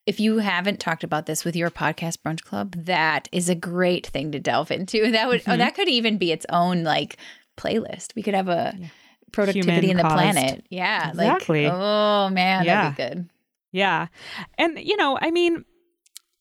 If 0.06 0.20
you 0.20 0.38
haven't 0.38 0.78
talked 0.78 1.02
about 1.02 1.26
this 1.26 1.44
with 1.44 1.56
your 1.56 1.68
podcast 1.68 2.18
brunch 2.18 2.44
club, 2.44 2.76
that 2.84 3.28
is 3.32 3.48
a 3.48 3.56
great 3.56 4.06
thing 4.06 4.30
to 4.32 4.38
delve 4.38 4.70
into. 4.70 5.10
That 5.10 5.28
would 5.28 5.40
oh, 5.40 5.42
mm-hmm. 5.42 5.50
oh, 5.52 5.56
that 5.56 5.74
could 5.74 5.88
even 5.88 6.16
be 6.16 6.30
its 6.30 6.46
own 6.48 6.84
like 6.84 7.16
playlist. 7.56 8.14
We 8.14 8.22
could 8.22 8.34
have 8.34 8.48
a 8.48 8.74
yeah. 8.78 8.88
productivity 9.32 9.90
in 9.90 9.96
the 9.96 10.04
planet. 10.04 10.64
Yeah, 10.70 11.10
exactly. 11.10 11.64
Like, 11.64 11.72
oh 11.74 12.28
man, 12.30 12.64
yeah. 12.64 12.90
that'd 12.90 12.96
be 12.96 13.02
good. 13.02 13.30
Yeah, 13.72 14.06
and 14.58 14.78
you 14.78 14.96
know, 14.96 15.18
I 15.20 15.32
mean, 15.32 15.64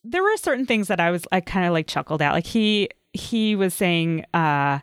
there 0.03 0.21
were 0.21 0.38
certain 0.38 0.67
things 0.67 0.88
that 0.88 0.99
I 0.99 1.10
was 1.10 1.25
I 1.31 1.41
kind 1.41 1.65
of 1.65 1.73
like 1.73 1.88
chuckled 1.88 2.21
at. 2.21 2.34
Like 2.34 2.45
he 2.45 2.89
he 3.15 3.56
was 3.56 3.73
saying 3.73 4.25
uh 4.34 4.80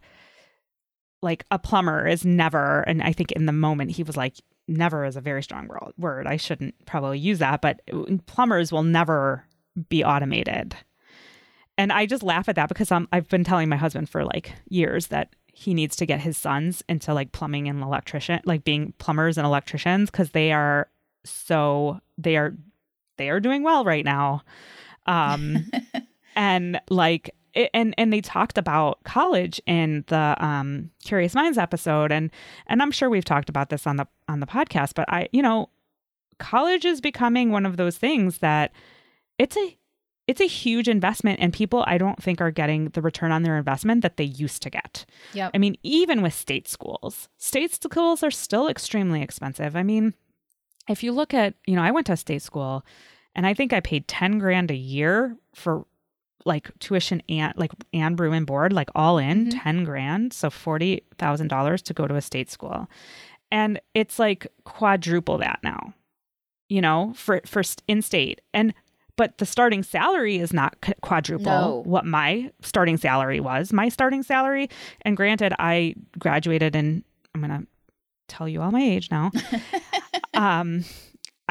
like 1.23 1.45
a 1.51 1.59
plumber 1.59 2.07
is 2.07 2.25
never 2.25 2.81
and 2.83 3.03
i 3.03 3.13
think 3.13 3.33
in 3.33 3.47
the 3.47 3.53
moment 3.53 3.91
he 3.91 4.03
was 4.03 4.17
like 4.17 4.37
never 4.69 5.05
is 5.05 5.17
a 5.17 5.21
very 5.21 5.43
strong 5.43 5.69
word. 5.99 6.27
I 6.27 6.37
shouldn't 6.37 6.75
probably 6.87 7.19
use 7.19 7.41
that 7.41 7.61
but 7.61 7.81
plumbers 8.27 8.73
will 8.73 8.85
never 8.85 9.45
be 9.89 10.05
automated. 10.05 10.77
And 11.79 11.93
i 11.93 12.07
just 12.07 12.23
laugh 12.23 12.49
at 12.49 12.57
that 12.57 12.69
because 12.69 12.93
I'm, 12.93 13.09
i've 13.13 13.29
been 13.29 13.45
telling 13.45 13.69
my 13.69 13.77
husband 13.77 14.09
for 14.09 14.25
like 14.25 14.53
years 14.69 15.09
that 15.09 15.35
he 15.55 15.75
needs 15.75 15.97
to 15.97 16.07
get 16.07 16.21
his 16.21 16.37
sons 16.37 16.83
into 16.89 17.13
like 17.13 17.33
plumbing 17.33 17.69
and 17.69 17.83
electrician 17.83 18.41
like 18.45 18.65
being 18.65 18.95
plumbers 18.99 19.37
and 19.37 19.47
electricians 19.47 20.11
because 20.11 20.31
they 20.31 20.53
are 20.53 20.89
so 21.25 22.01
they 22.19 22.37
are 22.37 22.55
they 23.19 23.31
are 23.31 23.41
doing 23.41 23.63
well 23.63 23.85
right 23.85 24.05
now. 24.05 24.43
Um 25.07 25.71
and 26.37 26.81
like 26.89 27.35
it, 27.55 27.71
and 27.75 27.95
and 27.99 28.13
they 28.13 28.21
talked 28.21 28.59
about 28.59 29.03
college 29.05 29.61
in 29.67 30.05
the 30.09 30.37
um, 30.39 30.91
Curious 31.05 31.35
Minds 31.35 31.59
episode, 31.59 32.13
and 32.13 32.31
and 32.67 32.83
I'm 32.83 32.91
sure 32.91 33.11
we've 33.11 33.25
talked 33.25 33.49
about 33.49 33.69
this 33.69 33.87
on 33.87 33.97
the 33.97 34.07
on 34.29 34.41
the 34.41 34.47
podcast, 34.47 34.95
but 34.95 35.09
I 35.09 35.29
you 35.33 35.43
know, 35.43 35.69
college 36.39 36.85
is 36.85 37.01
becoming 37.01 37.51
one 37.51 37.67
of 37.67 37.77
those 37.77 37.99
things 37.99 38.39
that 38.39 38.73
it's 39.39 39.57
a 39.57 39.79
it's 40.29 40.41
a 40.41 40.47
huge 40.47 40.89
investment 40.89 41.41
and 41.41 41.53
people 41.53 41.85
I 41.87 41.99
don't 41.99 42.23
think 42.23 42.41
are 42.41 42.51
getting 42.51 42.87
the 42.91 43.03
return 43.03 43.33
on 43.33 43.43
their 43.43 43.59
investment 43.59 44.03
that 44.03 44.17
they 44.17 44.25
used 44.25 44.63
to 44.63 44.71
get. 44.71 45.05
Yeah. 45.35 45.51
I 45.53 45.59
mean, 45.59 45.77
even 45.83 46.23
with 46.23 46.33
state 46.33 46.69
schools, 46.69 47.29
state 47.39 47.75
schools 47.75 48.23
are 48.23 48.31
still 48.31 48.69
extremely 48.69 49.21
expensive. 49.21 49.75
I 49.75 49.83
mean, 49.83 50.15
if 50.89 51.03
you 51.03 51.13
look 51.13 51.35
at, 51.35 51.55
you 51.67 51.75
know, 51.75 51.83
I 51.83 51.91
went 51.91 52.07
to 52.07 52.13
a 52.13 52.17
state 52.17 52.43
school 52.43 52.85
and 53.35 53.47
I 53.47 53.55
think 53.55 53.73
I 53.73 53.81
paid 53.81 54.07
10 54.09 54.39
grand 54.39 54.71
a 54.71 54.77
year 54.77 55.37
for 55.55 55.87
like 56.45 56.71
tuition 56.79 57.23
and 57.29 57.53
like 57.57 57.73
and 57.93 58.17
brew 58.17 58.33
and 58.33 58.47
board, 58.47 58.73
like 58.73 58.91
all 58.95 59.19
in 59.19 59.47
mm-hmm. 59.47 59.59
10 59.59 59.85
grand. 59.85 60.33
So 60.33 60.49
$40,000 60.49 61.83
to 61.83 61.95
go 61.95 62.07
to 62.07 62.17
a 62.17 62.21
state 62.21 62.51
school. 62.51 62.89
And 63.51 63.81
it's 63.95 64.19
like 64.19 64.47
quadruple 64.65 65.39
that 65.39 65.61
now, 65.63 65.95
you 66.69 66.81
know, 66.81 67.13
for, 67.15 67.41
for 67.45 67.63
in 67.87 68.03
state. 68.03 68.41
And 68.55 68.75
but 69.17 69.39
the 69.39 69.47
starting 69.47 69.83
salary 69.83 70.39
is 70.39 70.53
not 70.53 70.77
quadruple 71.03 71.45
no. 71.45 71.83
what 71.85 72.07
my 72.07 72.51
starting 72.63 72.97
salary 72.97 73.41
was. 73.41 73.73
My 73.73 73.89
starting 73.89 74.23
salary, 74.23 74.71
and 75.03 75.17
granted, 75.17 75.53
I 75.59 75.95
graduated 76.19 76.75
in, 76.75 77.05
I'm 77.35 77.43
going 77.43 77.61
to 77.61 77.67
tell 78.29 78.49
you 78.49 78.63
all 78.63 78.71
my 78.71 78.83
age 78.83 79.11
now. 79.11 79.31
um, 80.35 80.85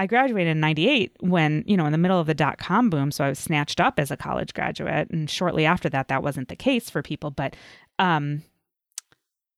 I 0.02 0.08
graduated 0.08 0.50
in 0.50 0.60
98 0.60 1.16
when, 1.20 1.64
you 1.68 1.78
know, 1.78 1.86
in 1.86 1.92
the 1.92 1.98
middle 2.00 2.20
of 2.20 2.26
the 2.26 2.34
dot 2.34 2.58
com 2.58 2.90
boom. 2.90 3.12
So 3.12 3.24
I 3.24 3.30
was 3.30 3.38
snatched 3.38 3.80
up 3.80 4.00
as 4.00 4.10
a 4.10 4.18
college 4.18 4.52
graduate. 4.56 5.12
And 5.12 5.30
shortly 5.30 5.64
after 5.64 5.90
that, 5.90 6.08
that 6.08 6.24
wasn't 6.24 6.48
the 6.48 6.56
case 6.56 6.90
for 6.90 7.04
people. 7.04 7.30
But, 7.30 7.56
um, 8.00 8.42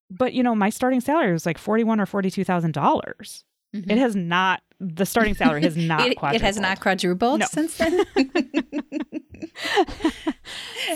but 0.10 0.34
you 0.34 0.43
know, 0.43 0.53
my 0.53 0.69
starting 0.69 0.99
salary 0.99 1.32
was 1.32 1.45
like 1.45 1.58
forty-one 1.58 2.01
or 2.01 2.06
forty-two 2.06 2.43
thousand 2.43 2.73
dollars. 2.73 3.45
Mm-hmm. 3.73 3.89
It 3.89 3.97
has 3.99 4.17
not. 4.17 4.62
The 4.82 5.06
starting 5.06 5.34
salary 5.34 5.62
has 5.62 5.77
not. 5.77 6.08
it, 6.08 6.17
it, 6.21 6.41
has 6.41 6.60
not 6.60 6.82
quadrupled 6.82 7.39
no. 7.39 7.45
since 7.49 7.77
then. 7.77 8.03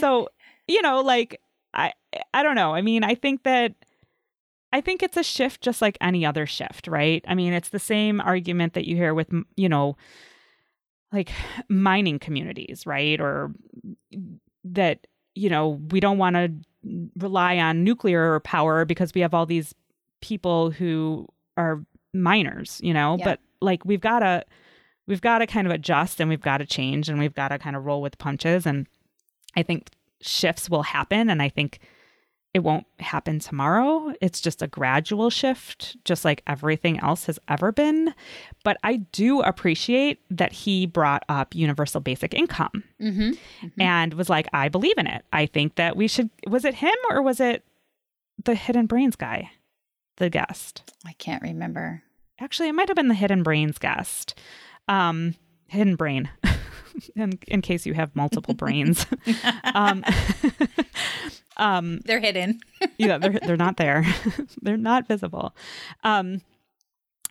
so 0.02 0.28
you 0.68 0.82
know, 0.82 1.00
like 1.00 1.40
I, 1.74 1.94
I 2.34 2.44
don't 2.44 2.56
know. 2.56 2.76
I 2.76 2.82
mean, 2.82 3.06
I 3.06 3.16
think 3.16 3.44
that. 3.44 3.76
I 4.74 4.82
think 4.82 5.02
it's 5.02 5.18
a 5.18 5.24
shift 5.24 5.62
just 5.62 5.82
like 5.82 5.98
any 6.02 6.26
other 6.26 6.46
shift, 6.46 6.88
right? 6.88 7.24
I 7.28 7.36
mean, 7.36 7.54
it's 7.54 7.70
the 7.70 7.80
same 7.80 8.20
argument 8.20 8.74
that 8.74 8.86
you 8.86 8.96
hear 8.96 9.14
with, 9.14 9.32
you 9.56 9.70
know, 9.70 9.96
like 11.12 11.32
mining 11.70 12.20
communities, 12.20 12.86
right? 12.86 13.20
Or 13.20 13.52
mm, 14.14 14.40
that, 14.66 15.08
you 15.36 15.50
know, 15.50 15.80
we 15.92 16.00
don't 16.00 16.18
want 16.18 16.36
to 16.36 16.52
rely 17.18 17.58
on 17.58 17.84
nuclear 17.84 18.40
power 18.42 18.86
because 18.86 19.14
we 19.14 19.22
have 19.22 19.34
all 19.34 19.46
these 19.46 19.74
people 20.22 20.72
who 20.72 21.28
are 21.56 21.84
miners, 22.14 22.80
you 22.84 22.94
know, 22.94 23.18
yeah. 23.18 23.26
but 23.26 23.40
like 23.62 23.86
we've 23.86 24.02
got 24.02 24.20
to 24.20 24.44
we've 25.08 25.22
got 25.22 25.40
to 25.40 25.48
kind 25.48 25.68
of 25.68 25.74
adjust 25.74 26.20
and 26.20 26.30
we've 26.30 26.42
got 26.42 26.58
to 26.58 26.66
change 26.66 27.10
and 27.10 27.20
we've 27.20 27.34
got 27.34 27.50
to 27.50 27.60
kind 27.60 27.76
of 27.76 27.86
roll 27.86 28.02
with 28.02 28.18
punches 28.18 28.66
and 28.66 28.88
I 29.56 29.64
think 29.64 29.90
shifts 30.22 30.70
will 30.70 30.84
happen 30.84 31.30
and 31.30 31.42
I 31.42 31.50
think 31.50 31.80
it 32.54 32.60
won't 32.60 32.86
happen 33.00 33.40
tomorrow. 33.40 34.14
It's 34.22 34.42
just 34.42 34.62
a 34.62 34.68
gradual 34.68 35.30
shift, 35.30 35.98
just 36.06 36.26
like 36.26 36.42
everything 36.48 37.00
else 37.00 37.26
has 37.26 37.38
ever 37.48 37.72
been. 37.72 38.14
But 38.64 38.78
I 38.84 38.98
do 38.98 39.42
appreciate 39.42 40.22
that 40.32 40.54
he 40.54 40.86
brought 40.86 41.24
up 41.30 41.54
universal 41.54 42.02
basic 42.02 42.34
income 42.34 42.84
mm-hmm. 43.00 43.32
Mm-hmm. 43.32 43.82
and 43.82 44.14
was 44.14 44.30
like, 44.30 44.48
I 44.54 44.70
believe 44.70 44.98
in 44.98 45.08
it. 45.08 45.24
I 45.32 45.46
think 45.46 45.76
that 45.76 45.96
we 45.96 46.08
should. 46.08 46.30
Was 46.48 46.66
it 46.66 46.76
him 46.76 46.96
or 47.12 47.22
was 47.22 47.40
it 47.40 47.64
the 48.44 48.56
Hidden 48.56 48.88
Brains 48.88 49.16
guy, 49.16 49.52
the 50.16 50.30
guest? 50.30 50.94
I 51.06 51.14
can't 51.14 51.44
remember. 51.44 52.04
Actually, 52.40 52.70
it 52.70 52.74
might 52.74 52.90
have 52.90 52.96
been 52.96 53.08
the 53.08 53.14
Hidden 53.14 53.44
Brains 53.44 53.78
guest. 53.78 54.40
Um, 54.88 55.36
hidden 55.68 55.96
Brain. 55.96 56.30
in, 57.16 57.40
in 57.48 57.62
case 57.62 57.86
you 57.86 57.94
have 57.94 58.16
multiple 58.16 58.54
brains. 58.54 59.06
um, 59.74 60.04
um, 61.58 62.00
they're 62.06 62.20
hidden. 62.20 62.60
yeah, 62.98 63.18
they're 63.18 63.40
they're 63.46 63.58
not 63.58 63.78
there. 63.78 64.06
they're 64.62 64.78
not 64.78 65.08
visible. 65.08 65.56
Um, 66.04 66.42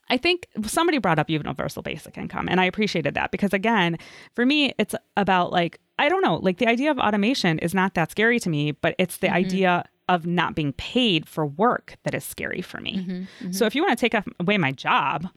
I 0.08 0.16
think 0.16 0.46
somebody 0.64 0.98
brought 0.98 1.18
up 1.18 1.28
universal 1.28 1.82
basic 1.82 2.16
income, 2.16 2.48
and 2.48 2.60
I 2.60 2.64
appreciated 2.64 3.14
that 3.14 3.30
because 3.32 3.52
again, 3.52 3.98
for 4.34 4.46
me, 4.46 4.72
it's 4.78 4.94
about 5.16 5.52
like 5.52 5.80
I 5.98 6.08
don't 6.08 6.22
know, 6.22 6.36
like 6.36 6.58
the 6.58 6.68
idea 6.68 6.90
of 6.90 6.98
automation 6.98 7.58
is 7.58 7.74
not 7.74 7.94
that 7.94 8.10
scary 8.10 8.38
to 8.40 8.50
me, 8.50 8.72
but 8.72 8.94
it's 8.98 9.18
the 9.18 9.28
mm-hmm. 9.28 9.36
idea 9.36 9.84
of 10.08 10.26
not 10.26 10.54
being 10.54 10.72
paid 10.74 11.28
for 11.28 11.46
work 11.46 11.96
that 12.04 12.14
is 12.14 12.24
scary 12.24 12.62
for 12.62 12.80
me. 12.80 12.98
Mm-hmm, 12.98 13.12
mm-hmm. 13.12 13.52
So 13.52 13.66
if 13.66 13.74
you 13.74 13.82
want 13.82 13.98
to 13.98 14.08
take 14.08 14.22
away 14.38 14.56
my 14.56 14.70
job, 14.70 15.28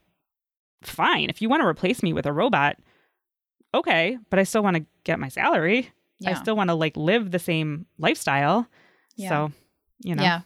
fine. 0.84 1.30
If 1.30 1.42
you 1.42 1.50
want 1.50 1.62
to 1.62 1.68
replace 1.68 2.04
me 2.04 2.14
with 2.14 2.26
a 2.26 2.34
robot, 2.34 2.78
okay, 3.74 4.18
but 4.30 4.40
I 4.40 4.44
still 4.44 4.64
want 4.64 4.78
to 4.78 4.86
get 5.04 5.20
my 5.20 5.30
salary. 5.30 5.92
Yeah. 6.20 6.32
I 6.32 6.34
still 6.34 6.56
want 6.56 6.70
to 6.70 6.74
like 6.74 6.98
live 6.98 7.32
the 7.32 7.40
same 7.40 7.86
lifestyle. 7.98 8.68
Yeah. 9.16 9.30
So, 9.30 9.52
you 10.04 10.16
know. 10.16 10.24
Yeah. 10.24 10.42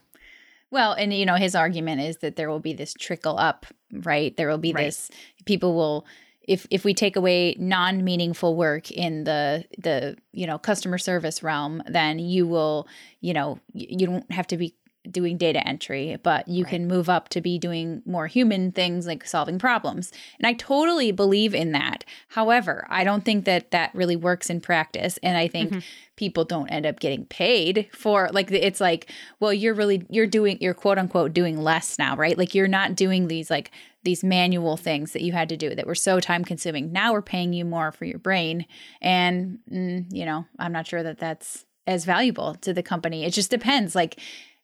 Well, 0.71 0.93
and 0.93 1.13
you 1.13 1.25
know, 1.25 1.35
his 1.35 1.55
argument 1.55 2.01
is 2.01 2.17
that 2.17 2.35
there 2.35 2.49
will 2.49 2.59
be 2.59 2.73
this 2.73 2.93
trickle 2.93 3.37
up, 3.37 3.65
right? 3.91 4.35
There 4.35 4.47
will 4.47 4.57
be 4.57 4.73
right. 4.73 4.85
this 4.85 5.11
people 5.45 5.75
will 5.75 6.05
if 6.47 6.67
if 6.69 6.83
we 6.83 6.93
take 6.93 7.15
away 7.15 7.55
non-meaningful 7.57 8.55
work 8.55 8.91
in 8.91 9.23
the 9.23 9.65
the 9.77 10.17
you 10.31 10.45
know 10.45 10.57
customer 10.57 10.97
service 10.97 11.41
realm, 11.41 11.81
then 11.87 12.19
you 12.19 12.47
will, 12.47 12.87
you 13.21 13.33
know, 13.33 13.59
you 13.73 14.05
don't 14.05 14.29
have 14.31 14.47
to 14.47 14.57
be 14.57 14.75
doing 15.09 15.37
data 15.37 15.65
entry, 15.67 16.17
but 16.23 16.47
you 16.47 16.63
right. 16.63 16.71
can 16.71 16.87
move 16.87 17.09
up 17.09 17.29
to 17.29 17.41
be 17.41 17.59
doing 17.59 18.01
more 18.05 18.27
human 18.27 18.71
things 18.71 19.05
like 19.05 19.25
solving 19.25 19.59
problems. 19.59 20.11
And 20.39 20.47
I 20.47 20.53
totally 20.53 21.11
believe 21.11 21.53
in 21.53 21.73
that. 21.73 22.05
However, 22.29 22.87
I 22.89 23.03
don't 23.03 23.25
think 23.25 23.45
that 23.45 23.71
that 23.71 23.93
really 23.93 24.15
works 24.15 24.49
in 24.49 24.61
practice. 24.61 25.19
And 25.21 25.37
I 25.37 25.47
think 25.47 25.71
mm-hmm. 25.71 25.79
people 26.15 26.45
don't 26.45 26.69
end 26.69 26.85
up 26.85 26.99
getting 26.99 27.25
paid 27.25 27.89
for 27.93 28.29
like 28.31 28.49
it's 28.51 28.79
like, 28.79 29.11
well, 29.39 29.53
you're 29.53 29.73
really 29.73 30.05
you're 30.09 30.27
doing 30.27 30.57
you're 30.61 30.73
quote 30.73 30.97
unquote 30.97 31.33
doing 31.33 31.61
less 31.61 31.99
now, 31.99 32.15
right? 32.15 32.37
Like 32.37 32.55
you're 32.55 32.67
not 32.67 32.95
doing 32.95 33.27
these 33.27 33.49
like 33.49 33.71
these 34.03 34.23
manual 34.23 34.77
things 34.77 35.13
that 35.13 35.21
you 35.21 35.33
had 35.33 35.49
to 35.49 35.57
do 35.57 35.75
that 35.75 35.87
were 35.87 35.95
so 35.95 36.19
time 36.19 36.45
consuming. 36.45 36.91
Now 36.91 37.13
we're 37.13 37.21
paying 37.21 37.53
you 37.53 37.65
more 37.65 37.91
for 37.91 38.05
your 38.05 38.19
brain 38.19 38.65
and 39.01 39.59
mm, 39.71 40.05
you 40.11 40.25
know, 40.25 40.45
I'm 40.59 40.71
not 40.71 40.87
sure 40.87 41.03
that 41.03 41.19
that's 41.19 41.65
as 41.85 42.05
valuable 42.05 42.55
to 42.55 42.73
the 42.73 42.83
company. 42.83 43.25
It 43.25 43.31
just 43.31 43.51
depends 43.51 43.95
like 43.95 44.19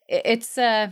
it's 0.09 0.57
uh 0.57 0.89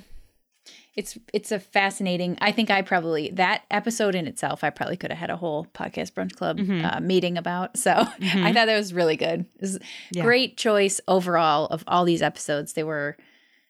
it's 0.95 1.17
it's 1.33 1.51
a 1.51 1.59
fascinating 1.59 2.37
i 2.41 2.51
think 2.51 2.69
i 2.69 2.81
probably 2.81 3.29
that 3.31 3.63
episode 3.71 4.15
in 4.15 4.27
itself 4.27 4.63
i 4.63 4.69
probably 4.69 4.97
could 4.97 5.11
have 5.11 5.19
had 5.19 5.29
a 5.29 5.37
whole 5.37 5.65
podcast 5.73 6.11
brunch 6.11 6.35
club 6.35 6.57
mm-hmm. 6.57 6.85
uh, 6.85 6.99
meeting 6.99 7.37
about 7.37 7.77
so 7.77 7.91
mm-hmm. 7.93 8.45
i 8.45 8.53
thought 8.53 8.65
that 8.65 8.77
was 8.77 8.93
really 8.93 9.15
good 9.15 9.41
it 9.55 9.61
was 9.61 9.79
yeah. 10.11 10.23
great 10.23 10.57
choice 10.57 10.99
overall 11.07 11.67
of 11.67 11.83
all 11.87 12.05
these 12.05 12.21
episodes 12.21 12.73
they 12.73 12.83
were 12.83 13.15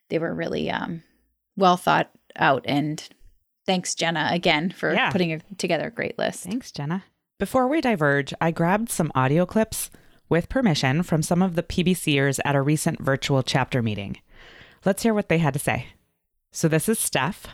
they 0.09 0.19
were 0.19 0.33
really 0.33 0.69
um 0.69 1.03
well 1.55 1.77
thought 1.77 2.09
out 2.35 2.63
and 2.65 3.09
thanks 3.65 3.93
jenna 3.93 4.29
again 4.31 4.71
for 4.71 4.93
yeah. 4.93 5.11
putting 5.11 5.33
a, 5.33 5.39
together 5.57 5.87
a 5.87 5.91
great 5.91 6.17
list 6.17 6.43
thanks 6.43 6.71
jenna 6.71 7.03
before 7.39 7.67
we 7.67 7.81
diverge 7.81 8.33
i 8.41 8.51
grabbed 8.51 8.89
some 8.89 9.11
audio 9.15 9.45
clips 9.45 9.89
with 10.29 10.49
permission 10.49 11.03
from 11.03 11.21
some 11.21 11.41
of 11.41 11.55
the 11.55 11.63
pbcers 11.63 12.39
at 12.45 12.55
a 12.55 12.61
recent 12.61 12.99
virtual 13.01 13.43
chapter 13.43 13.81
meeting 13.81 14.17
Let's 14.85 15.03
hear 15.03 15.13
what 15.13 15.29
they 15.29 15.37
had 15.37 15.53
to 15.53 15.59
say. 15.59 15.87
So 16.51 16.67
this 16.67 16.89
is 16.89 16.99
Steph. 16.99 17.47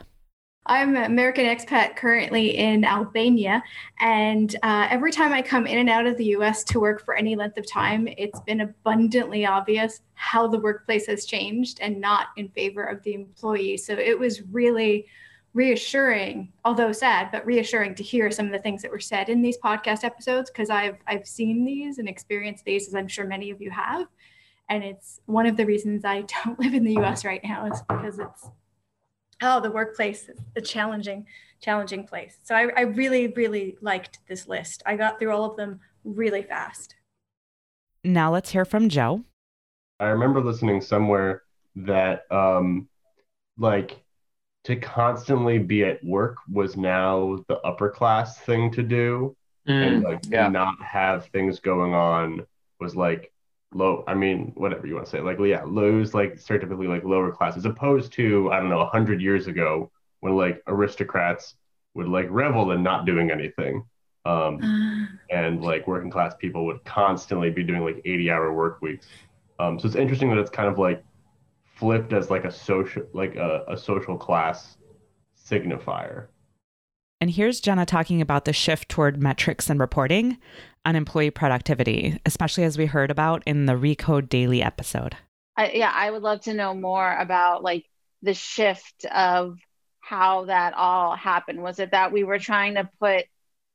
I'm 0.66 0.96
an 0.96 1.04
American 1.04 1.46
expat 1.46 1.98
currently 1.98 2.58
in 2.58 2.86
Albania. 2.86 3.62
And 4.00 4.56
uh, 4.64 4.88
every 4.90 5.12
time 5.12 5.34
I 5.34 5.42
come 5.42 5.68
in 5.68 5.78
and 5.78 5.90
out 5.90 6.06
of 6.06 6.16
the 6.18 6.28
US 6.38 6.64
to 6.66 6.80
work 6.80 7.04
for 7.04 7.16
any 7.16 7.36
length 7.36 7.58
of 7.58 7.68
time, 7.70 8.08
it's 8.18 8.40
been 8.42 8.62
abundantly 8.62 9.46
obvious 9.46 10.02
how 10.14 10.48
the 10.48 10.60
workplace 10.60 11.06
has 11.08 11.26
changed 11.26 11.80
and 11.82 12.00
not 12.00 12.28
in 12.38 12.48
favor 12.50 12.84
of 12.84 13.04
the 13.04 13.14
employee. 13.14 13.76
So 13.76 13.94
it 13.94 14.18
was 14.18 14.42
really 14.44 15.06
reassuring, 15.54 16.52
although 16.66 16.92
sad, 16.92 17.30
but 17.32 17.46
reassuring 17.46 17.94
to 17.96 18.04
hear 18.04 18.32
some 18.32 18.46
of 18.46 18.52
the 18.52 18.60
things 18.60 18.82
that 18.82 18.92
were 18.92 19.00
said 19.00 19.30
in 19.30 19.42
these 19.42 19.58
podcast 19.58 20.04
episodes 20.04 20.50
because 20.50 20.70
I've 20.70 20.98
I've 21.06 21.28
seen 21.28 21.64
these 21.64 22.00
and 22.00 22.10
experienced 22.10 22.66
these 22.66 22.88
as 22.88 22.96
I'm 22.96 23.08
sure 23.08 23.26
many 23.26 23.52
of 23.52 23.62
you 23.62 23.70
have 23.70 24.08
and 24.74 24.84
it's 24.84 25.20
one 25.26 25.46
of 25.46 25.56
the 25.56 25.66
reasons 25.66 26.04
I 26.04 26.22
don't 26.44 26.60
live 26.60 26.74
in 26.74 26.84
the 26.84 26.98
US 26.98 27.24
right 27.24 27.42
now 27.44 27.66
is 27.68 27.82
because 27.88 28.20
it's 28.20 28.50
oh 29.42 29.60
the 29.60 29.72
workplace 29.72 30.30
is 30.30 30.40
a 30.56 30.62
challenging 30.62 31.26
challenging 31.62 32.06
place. 32.06 32.38
So 32.44 32.56
I, 32.56 32.70
I 32.76 32.82
really 32.82 33.28
really 33.28 33.78
liked 33.82 34.20
this 34.28 34.48
list. 34.48 34.84
I 34.86 34.96
got 34.96 35.20
through 35.20 35.32
all 35.32 35.50
of 35.50 35.58
them 35.58 35.80
really 36.04 36.44
fast. 36.44 36.96
Now 38.04 38.34
let's 38.34 38.50
hear 38.50 38.66
from 38.66 38.90
Joe. 38.90 39.24
I 40.00 40.08
remember 40.08 40.42
listening 40.42 40.82
somewhere 40.82 41.44
that 41.76 42.32
um 42.32 42.88
like 43.58 44.02
to 44.64 44.76
constantly 44.76 45.60
be 45.60 45.84
at 45.84 46.04
work 46.04 46.38
was 46.52 46.78
now 46.78 47.38
the 47.48 47.58
upper 47.60 47.90
class 47.90 48.38
thing 48.40 48.72
to 48.72 48.82
do 48.82 49.36
mm, 49.68 49.88
and 49.88 50.04
like 50.04 50.20
yeah. 50.30 50.48
not 50.48 50.82
have 50.82 51.26
things 51.28 51.60
going 51.60 51.94
on 51.94 52.46
was 52.80 52.96
like 52.96 53.33
low 53.76 54.04
i 54.08 54.14
mean 54.14 54.52
whatever 54.56 54.86
you 54.86 54.96
want 54.96 55.06
to 55.06 55.12
say 55.12 55.20
like 55.20 55.38
yeah 55.40 55.64
lows 55.64 56.14
like 56.14 56.36
stereotypically 56.36 56.88
like 56.88 57.04
lower 57.04 57.32
class 57.32 57.58
as 57.58 57.66
opposed 57.66 58.12
to 58.14 58.52
i 58.52 58.60
don't 58.60 58.70
know 58.70 58.78
100 58.78 59.22
years 59.22 59.48
ago 59.48 59.92
when 60.20 60.36
like 60.36 60.62
aristocrats 60.68 61.56
would 61.94 62.08
like 62.08 62.28
revel 62.30 62.72
in 62.72 62.84
not 62.84 63.06
doing 63.06 63.32
anything 63.32 63.84
um, 64.26 65.10
and 65.30 65.62
like 65.62 65.88
working 65.88 66.10
class 66.10 66.34
people 66.36 66.66
would 66.66 66.84
constantly 66.86 67.50
be 67.50 67.64
doing 67.64 67.82
like 67.82 68.02
80 68.06 68.32
hour 68.32 68.54
work 68.54 68.82
weeks. 68.82 69.08
Um, 69.60 69.80
so 69.80 69.88
it's 69.88 69.96
interesting 69.96 70.30
that 70.30 70.38
it's 70.38 70.50
kind 70.50 70.70
of 70.70 70.80
like 70.80 71.04
flipped 71.76 72.14
as 72.14 72.30
like 72.30 72.46
a 72.46 72.52
social 72.52 73.04
like 73.14 73.36
a, 73.36 73.66
a 73.68 73.78
social 73.78 74.18
class 74.18 74.78
signifier. 75.38 76.28
And 77.20 77.32
here's 77.32 77.62
Jenna 77.62 77.86
talking 77.86 78.22
about 78.22 78.46
the 78.46 78.54
shift 78.54 78.90
toward 78.90 79.22
metrics 79.22 79.70
and 79.70 79.80
reporting 79.80 80.38
on 80.86 80.96
employee 80.96 81.32
productivity, 81.32 82.20
especially 82.26 82.64
as 82.64 82.78
we 82.78 82.86
heard 82.86 83.12
about 83.12 83.44
in 83.46 83.66
the 83.66 83.74
Recode 83.74 84.30
Daily 84.30 84.62
episode. 84.62 85.16
I, 85.56 85.72
yeah, 85.72 85.92
I 85.94 86.10
would 86.10 86.24
love 86.24 86.42
to 86.42 86.54
know 86.54 86.74
more 86.74 87.16
about 87.18 87.64
like 87.64 87.86
the 88.22 88.34
shift 88.34 89.06
of 89.06 89.58
how 90.00 90.46
that 90.46 90.74
all 90.74 91.16
happened. 91.16 91.62
Was 91.62 91.80
it 91.80 91.92
that 91.92 92.12
we 92.12 92.24
were 92.24 92.40
trying 92.40 92.76
to 92.76 92.90
put 93.00 93.26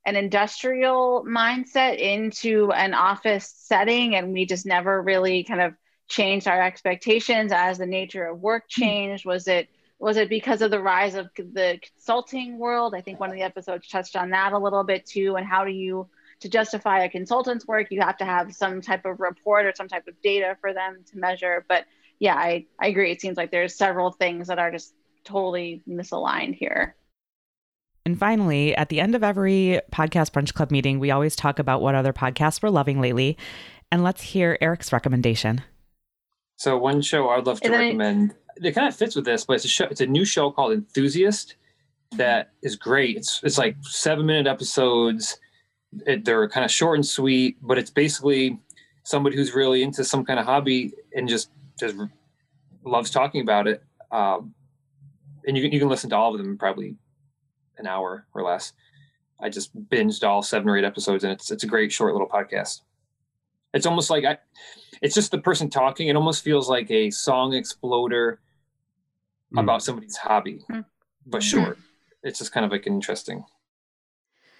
an 0.08 0.16
industrial 0.16 1.24
mindset 1.28 1.98
into 1.98 2.72
an 2.72 2.94
office 2.94 3.52
setting 3.58 4.14
and 4.14 4.32
we 4.32 4.46
just 4.46 4.64
never 4.64 5.02
really 5.02 5.44
kind 5.44 5.60
of 5.60 5.74
changed 6.08 6.48
our 6.48 6.62
expectations 6.62 7.52
as 7.52 7.76
the 7.76 7.86
nature 7.86 8.26
of 8.26 8.40
work 8.40 8.64
hmm. 8.74 8.80
changed 8.80 9.26
was 9.26 9.46
it 9.46 9.68
was 9.98 10.16
it 10.16 10.30
because 10.30 10.62
of 10.62 10.70
the 10.70 10.80
rise 10.80 11.14
of 11.14 11.28
the 11.36 11.78
consulting 11.82 12.58
world 12.58 12.94
i 12.94 13.02
think 13.02 13.20
one 13.20 13.28
of 13.28 13.36
the 13.36 13.42
episodes 13.42 13.86
touched 13.88 14.16
on 14.16 14.30
that 14.30 14.54
a 14.54 14.58
little 14.58 14.82
bit 14.82 15.04
too 15.04 15.36
and 15.36 15.46
how 15.46 15.62
do 15.62 15.70
you 15.70 16.08
to 16.40 16.48
justify 16.48 17.04
a 17.04 17.08
consultant's 17.08 17.66
work 17.66 17.88
you 17.90 18.00
have 18.00 18.16
to 18.16 18.24
have 18.24 18.54
some 18.54 18.80
type 18.80 19.04
of 19.04 19.20
report 19.20 19.66
or 19.66 19.72
some 19.74 19.88
type 19.88 20.06
of 20.06 20.14
data 20.22 20.56
for 20.60 20.72
them 20.72 21.04
to 21.10 21.18
measure 21.18 21.64
but 21.68 21.84
yeah 22.18 22.34
i, 22.34 22.64
I 22.80 22.88
agree 22.88 23.12
it 23.12 23.20
seems 23.20 23.36
like 23.36 23.50
there's 23.50 23.74
several 23.74 24.12
things 24.12 24.48
that 24.48 24.58
are 24.58 24.70
just 24.70 24.94
totally 25.24 25.82
misaligned 25.88 26.54
here 26.56 26.96
and 28.08 28.18
finally, 28.18 28.74
at 28.74 28.88
the 28.88 29.00
end 29.00 29.14
of 29.14 29.22
every 29.22 29.82
podcast 29.92 30.30
brunch 30.30 30.54
club 30.54 30.70
meeting, 30.70 30.98
we 30.98 31.10
always 31.10 31.36
talk 31.36 31.58
about 31.58 31.82
what 31.82 31.94
other 31.94 32.14
podcasts 32.14 32.62
we're 32.62 32.70
loving 32.70 33.02
lately. 33.02 33.36
And 33.92 34.02
let's 34.02 34.22
hear 34.22 34.56
Eric's 34.62 34.94
recommendation. 34.94 35.60
So 36.56 36.78
one 36.78 37.02
show 37.02 37.28
I'd 37.28 37.46
love 37.46 37.60
to 37.60 37.70
recommend. 37.70 38.34
It, 38.56 38.64
it 38.64 38.74
kind 38.74 38.88
of 38.88 38.96
fits 38.96 39.14
with 39.14 39.26
this, 39.26 39.44
but 39.44 39.56
it's 39.56 39.66
a 39.66 39.68
show. 39.68 39.84
It's 39.90 40.00
a 40.00 40.06
new 40.06 40.24
show 40.24 40.50
called 40.50 40.72
Enthusiast 40.72 41.56
that 42.12 42.52
is 42.62 42.76
great. 42.76 43.18
It's 43.18 43.40
it's 43.44 43.58
like 43.58 43.76
seven 43.82 44.24
minute 44.24 44.46
episodes. 44.46 45.38
It, 46.06 46.24
they're 46.24 46.48
kind 46.48 46.64
of 46.64 46.70
short 46.70 46.96
and 46.96 47.06
sweet, 47.06 47.56
but 47.62 47.78
it's 47.78 47.90
basically 47.90 48.58
somebody 49.02 49.36
who's 49.36 49.54
really 49.54 49.82
into 49.82 50.04
some 50.04 50.24
kind 50.24 50.38
of 50.38 50.44
hobby 50.44 50.92
and 51.14 51.28
just 51.28 51.50
just 51.78 51.96
loves 52.84 53.10
talking 53.10 53.40
about 53.40 53.66
it. 53.66 53.82
Um, 54.10 54.54
and 55.46 55.56
you 55.56 55.62
can 55.62 55.72
you 55.72 55.80
can 55.80 55.88
listen 55.88 56.10
to 56.10 56.16
all 56.16 56.34
of 56.34 56.38
them 56.38 56.58
probably 56.58 56.96
an 57.78 57.86
hour 57.86 58.26
or 58.34 58.42
less. 58.42 58.72
I 59.40 59.48
just 59.48 59.74
binged 59.88 60.24
all 60.24 60.42
seven 60.42 60.68
or 60.68 60.76
eight 60.76 60.84
episodes, 60.84 61.24
and 61.24 61.32
it's 61.32 61.50
it's 61.50 61.64
a 61.64 61.66
great 61.66 61.92
short 61.92 62.12
little 62.12 62.28
podcast. 62.28 62.82
It's 63.72 63.86
almost 63.86 64.10
like 64.10 64.24
I, 64.24 64.38
it's 65.00 65.14
just 65.14 65.30
the 65.30 65.38
person 65.38 65.70
talking. 65.70 66.08
It 66.08 66.16
almost 66.16 66.42
feels 66.42 66.68
like 66.68 66.90
a 66.90 67.10
song 67.10 67.54
exploder 67.54 68.40
mm. 69.54 69.60
about 69.60 69.82
somebody's 69.82 70.16
hobby, 70.16 70.60
mm. 70.70 70.84
but 71.26 71.42
short. 71.42 71.78
It's 72.22 72.40
just 72.40 72.52
kind 72.52 72.66
of 72.66 72.72
like 72.72 72.86
interesting. 72.86 73.44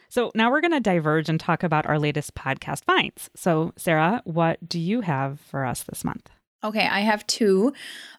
So 0.08 0.32
now 0.34 0.50
we're 0.50 0.60
going 0.60 0.72
to 0.72 0.80
diverge 0.80 1.28
and 1.28 1.38
talk 1.38 1.62
about 1.62 1.86
our 1.86 1.98
latest 1.98 2.34
podcast 2.34 2.84
finds. 2.84 3.30
So 3.36 3.72
Sarah, 3.76 4.22
what 4.24 4.66
do 4.66 4.78
you 4.78 5.02
have 5.02 5.40
for 5.40 5.64
us 5.64 5.82
this 5.82 6.04
month? 6.04 6.30
Okay, 6.64 6.86
I 6.86 7.00
have 7.00 7.26
two. 7.26 7.72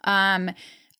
Um, 0.03 0.51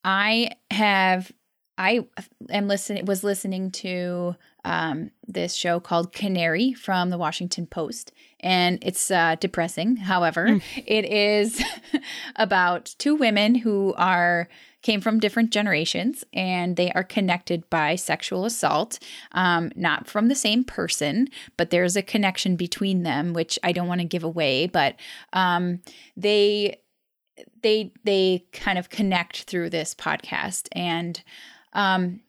I 0.04 0.50
have 0.70 1.32
I 1.78 2.06
am 2.50 2.68
listening 2.68 3.06
was 3.06 3.24
listening 3.24 3.70
to 3.70 4.36
um, 4.64 5.10
this 5.26 5.54
show 5.54 5.80
called 5.80 6.12
Canary 6.12 6.72
from 6.72 7.10
the 7.10 7.18
Washington 7.18 7.66
Post, 7.66 8.12
and 8.40 8.78
it's 8.82 9.10
uh, 9.10 9.36
depressing. 9.40 9.96
However, 9.96 10.46
mm. 10.46 10.62
it 10.86 11.04
is 11.04 11.62
about 12.36 12.94
two 12.98 13.14
women 13.14 13.54
who 13.54 13.94
are 13.96 14.48
came 14.82 15.02
from 15.02 15.20
different 15.20 15.50
generations 15.50 16.24
and 16.32 16.76
they 16.76 16.90
are 16.92 17.04
connected 17.04 17.68
by 17.68 17.94
sexual 17.94 18.46
assault 18.46 18.98
um, 19.32 19.70
not 19.76 20.06
from 20.06 20.28
the 20.28 20.34
same 20.34 20.64
person 20.64 21.28
but 21.58 21.68
there's 21.68 21.96
a 21.96 22.02
connection 22.02 22.56
between 22.56 23.02
them 23.02 23.34
which 23.34 23.58
i 23.62 23.72
don't 23.72 23.88
want 23.88 24.00
to 24.00 24.06
give 24.06 24.24
away 24.24 24.66
but 24.66 24.96
um, 25.34 25.80
they 26.16 26.80
they 27.62 27.92
they 28.04 28.44
kind 28.52 28.78
of 28.78 28.88
connect 28.88 29.42
through 29.42 29.68
this 29.70 29.94
podcast 29.94 30.68
and 30.72 31.22
um, 31.72 32.20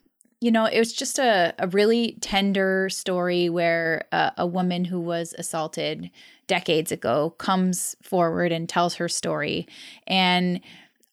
you 0.42 0.50
know, 0.50 0.64
it 0.64 0.78
was 0.80 0.92
just 0.92 1.20
a, 1.20 1.54
a 1.60 1.68
really 1.68 2.16
tender 2.20 2.88
story 2.90 3.48
where 3.48 4.06
uh, 4.10 4.30
a 4.36 4.46
woman 4.46 4.84
who 4.84 5.00
was 5.00 5.34
assaulted 5.38 6.10
decades 6.48 6.90
ago 6.90 7.30
comes 7.38 7.94
forward 8.02 8.50
and 8.50 8.68
tells 8.68 8.96
her 8.96 9.08
story. 9.08 9.68
And 10.08 10.60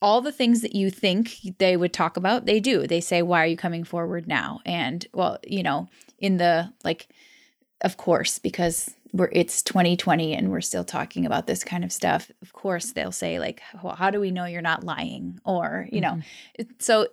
all 0.01 0.21
the 0.21 0.31
things 0.31 0.61
that 0.61 0.73
you 0.73 0.89
think 0.89 1.37
they 1.59 1.77
would 1.77 1.93
talk 1.93 2.17
about, 2.17 2.47
they 2.47 2.59
do. 2.59 2.87
They 2.87 3.01
say, 3.01 3.21
Why 3.21 3.43
are 3.43 3.47
you 3.47 3.55
coming 3.55 3.83
forward 3.83 4.27
now? 4.27 4.61
And, 4.65 5.05
well, 5.13 5.37
you 5.45 5.61
know, 5.61 5.89
in 6.17 6.37
the 6.37 6.73
like, 6.83 7.07
of 7.81 7.97
course, 7.97 8.39
because 8.39 8.95
we're 9.13 9.29
it's 9.31 9.61
2020 9.61 10.33
and 10.33 10.51
we're 10.51 10.61
still 10.61 10.83
talking 10.83 11.25
about 11.25 11.47
this 11.47 11.63
kind 11.63 11.83
of 11.83 11.91
stuff. 11.91 12.31
Of 12.41 12.53
course, 12.53 12.91
they'll 12.91 13.11
say 13.11 13.39
like, 13.39 13.61
well, 13.83 13.95
"How 13.95 14.09
do 14.11 14.19
we 14.19 14.31
know 14.31 14.45
you're 14.45 14.61
not 14.61 14.83
lying?" 14.83 15.39
Or 15.45 15.87
you 15.91 16.01
mm-hmm. 16.01 16.19
know, 16.19 16.65
so 16.79 17.07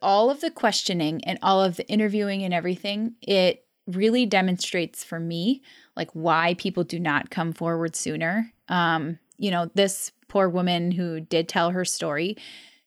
all 0.00 0.30
of 0.30 0.40
the 0.40 0.50
questioning 0.50 1.22
and 1.24 1.38
all 1.42 1.62
of 1.62 1.76
the 1.76 1.88
interviewing 1.88 2.42
and 2.42 2.54
everything, 2.54 3.14
it 3.22 3.64
really 3.86 4.26
demonstrates 4.26 5.02
for 5.02 5.18
me 5.18 5.62
like 5.96 6.10
why 6.12 6.54
people 6.54 6.84
do 6.84 6.98
not 6.98 7.30
come 7.30 7.52
forward 7.52 7.96
sooner. 7.96 8.52
Um, 8.68 9.18
you 9.38 9.50
know, 9.50 9.70
this 9.74 10.12
poor 10.28 10.48
woman 10.48 10.92
who 10.92 11.20
did 11.20 11.48
tell 11.48 11.70
her 11.70 11.84
story, 11.84 12.36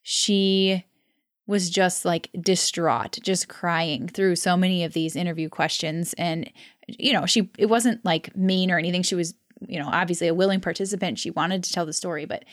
she 0.02 0.84
was 1.48 1.70
just 1.70 2.06
like 2.06 2.30
distraught, 2.40 3.20
just 3.22 3.48
crying 3.48 4.08
through 4.08 4.36
so 4.36 4.58
many 4.58 4.84
of 4.84 4.94
these 4.94 5.16
interview 5.16 5.50
questions. 5.50 6.14
And, 6.14 6.50
you 6.88 7.14
know, 7.14 7.26
she, 7.26 7.52
it 7.58 7.68
wasn't 7.68 8.04
like 8.04 8.36
mean 8.36 8.72
or 8.72 8.80
anything. 8.80 9.04
She 9.04 9.16
was, 9.16 9.36
you 9.68 9.80
know, 9.80 9.90
obviously 9.92 10.28
a 10.28 10.34
willing 10.34 10.60
participant. 10.60 11.20
She 11.20 11.30
wanted 11.30 11.64
to 11.64 11.72
tell 11.72 11.86
the 11.86 11.94
story, 11.94 12.26
but 12.26 12.46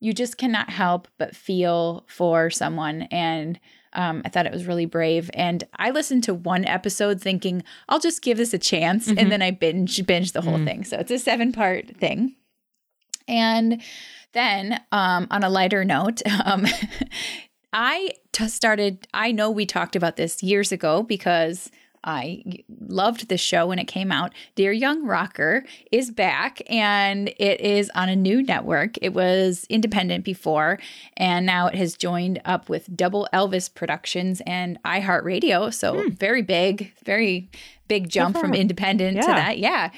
you 0.00 0.12
just 0.12 0.38
cannot 0.38 0.70
help 0.70 1.08
but 1.18 1.34
feel 1.34 2.04
for 2.06 2.50
someone. 2.50 3.02
And 3.10 3.58
um, 3.94 4.22
I 4.24 4.28
thought 4.28 4.46
it 4.46 4.52
was 4.52 4.66
really 4.66 4.86
brave. 4.86 5.30
And 5.34 5.64
I 5.76 5.90
listened 5.90 6.24
to 6.24 6.34
one 6.34 6.64
episode 6.64 7.20
thinking, 7.20 7.62
I'll 7.88 8.00
just 8.00 8.22
give 8.22 8.36
this 8.36 8.54
a 8.54 8.58
chance. 8.58 9.08
Mm-hmm. 9.08 9.18
And 9.18 9.32
then 9.32 9.42
I 9.42 9.50
binge 9.50 10.04
binge 10.06 10.32
the 10.32 10.42
whole 10.42 10.54
mm-hmm. 10.54 10.64
thing. 10.64 10.84
So 10.84 10.98
it's 10.98 11.10
a 11.10 11.18
seven 11.18 11.52
part 11.52 11.96
thing. 11.96 12.36
And 13.26 13.82
then 14.32 14.80
um, 14.92 15.26
on 15.30 15.42
a 15.42 15.50
lighter 15.50 15.84
note, 15.84 16.22
um, 16.44 16.66
I 17.72 18.12
t- 18.32 18.48
started, 18.48 19.06
I 19.12 19.32
know 19.32 19.50
we 19.50 19.66
talked 19.66 19.96
about 19.96 20.16
this 20.16 20.42
years 20.42 20.72
ago 20.72 21.02
because 21.02 21.70
I 22.04 22.42
loved 22.68 23.28
this 23.28 23.40
show 23.40 23.66
when 23.66 23.78
it 23.78 23.86
came 23.86 24.12
out. 24.12 24.32
Dear 24.54 24.72
Young 24.72 25.04
Rocker 25.04 25.64
is 25.90 26.10
back 26.10 26.62
and 26.70 27.28
it 27.38 27.60
is 27.60 27.90
on 27.94 28.08
a 28.08 28.16
new 28.16 28.42
network. 28.42 28.96
It 29.02 29.12
was 29.14 29.66
independent 29.68 30.24
before 30.24 30.78
and 31.16 31.46
now 31.46 31.66
it 31.66 31.74
has 31.74 31.96
joined 31.96 32.40
up 32.44 32.68
with 32.68 32.94
Double 32.96 33.28
Elvis 33.32 33.72
Productions 33.72 34.40
and 34.46 34.82
iHeartRadio. 34.84 35.72
So 35.72 36.02
hmm. 36.02 36.10
very 36.10 36.42
big, 36.42 36.92
very 37.04 37.50
big 37.88 38.08
jump 38.08 38.36
from 38.36 38.54
independent 38.54 39.16
yeah. 39.16 39.22
to 39.22 39.28
that. 39.28 39.58
Yeah. 39.58 39.90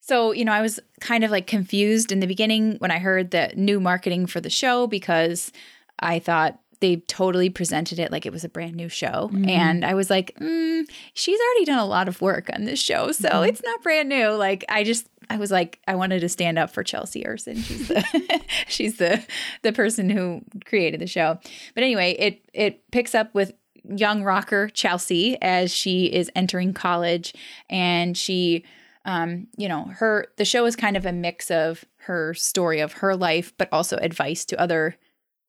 So, 0.00 0.32
you 0.32 0.44
know, 0.44 0.52
I 0.52 0.60
was 0.60 0.80
kind 1.00 1.24
of 1.24 1.30
like 1.30 1.46
confused 1.46 2.12
in 2.12 2.20
the 2.20 2.26
beginning 2.26 2.76
when 2.78 2.90
I 2.90 2.98
heard 2.98 3.30
the 3.30 3.52
new 3.56 3.80
marketing 3.80 4.26
for 4.26 4.38
the 4.38 4.50
show 4.50 4.86
because 4.86 5.50
I 5.98 6.18
thought 6.18 6.58
they 6.80 6.96
totally 6.96 7.50
presented 7.50 7.98
it 7.98 8.10
like 8.10 8.26
it 8.26 8.32
was 8.32 8.44
a 8.44 8.48
brand 8.48 8.74
new 8.74 8.88
show. 8.88 9.30
Mm-hmm. 9.32 9.48
And 9.48 9.84
I 9.84 9.94
was 9.94 10.10
like, 10.10 10.34
mm, 10.40 10.82
she's 11.12 11.40
already 11.40 11.64
done 11.64 11.78
a 11.78 11.86
lot 11.86 12.08
of 12.08 12.20
work 12.20 12.50
on 12.52 12.64
this 12.64 12.80
show. 12.80 13.12
So 13.12 13.28
mm-hmm. 13.28 13.48
it's 13.48 13.62
not 13.62 13.82
brand 13.82 14.08
new. 14.08 14.30
Like, 14.30 14.64
I 14.68 14.84
just, 14.84 15.08
I 15.30 15.36
was 15.36 15.50
like, 15.50 15.80
I 15.86 15.94
wanted 15.94 16.20
to 16.20 16.28
stand 16.28 16.58
up 16.58 16.70
for 16.70 16.82
Chelsea 16.82 17.26
Ursin. 17.26 17.56
She's 17.62 17.88
the, 17.88 18.40
she's 18.68 18.96
the, 18.96 19.24
the 19.62 19.72
person 19.72 20.10
who 20.10 20.42
created 20.64 21.00
the 21.00 21.06
show. 21.06 21.38
But 21.74 21.82
anyway, 21.82 22.12
it, 22.18 22.48
it 22.52 22.90
picks 22.90 23.14
up 23.14 23.34
with 23.34 23.52
young 23.84 24.22
rocker 24.22 24.68
Chelsea 24.68 25.40
as 25.42 25.72
she 25.72 26.06
is 26.06 26.30
entering 26.34 26.72
college 26.72 27.34
and 27.68 28.16
she, 28.16 28.64
um, 29.04 29.48
you 29.58 29.68
know, 29.68 29.84
her, 29.96 30.26
the 30.38 30.44
show 30.46 30.64
is 30.64 30.76
kind 30.76 30.96
of 30.96 31.04
a 31.04 31.12
mix 31.12 31.50
of 31.50 31.84
her 31.98 32.32
story 32.34 32.80
of 32.80 32.94
her 32.94 33.14
life, 33.14 33.52
but 33.58 33.68
also 33.70 33.96
advice 33.98 34.44
to 34.46 34.60
other 34.60 34.96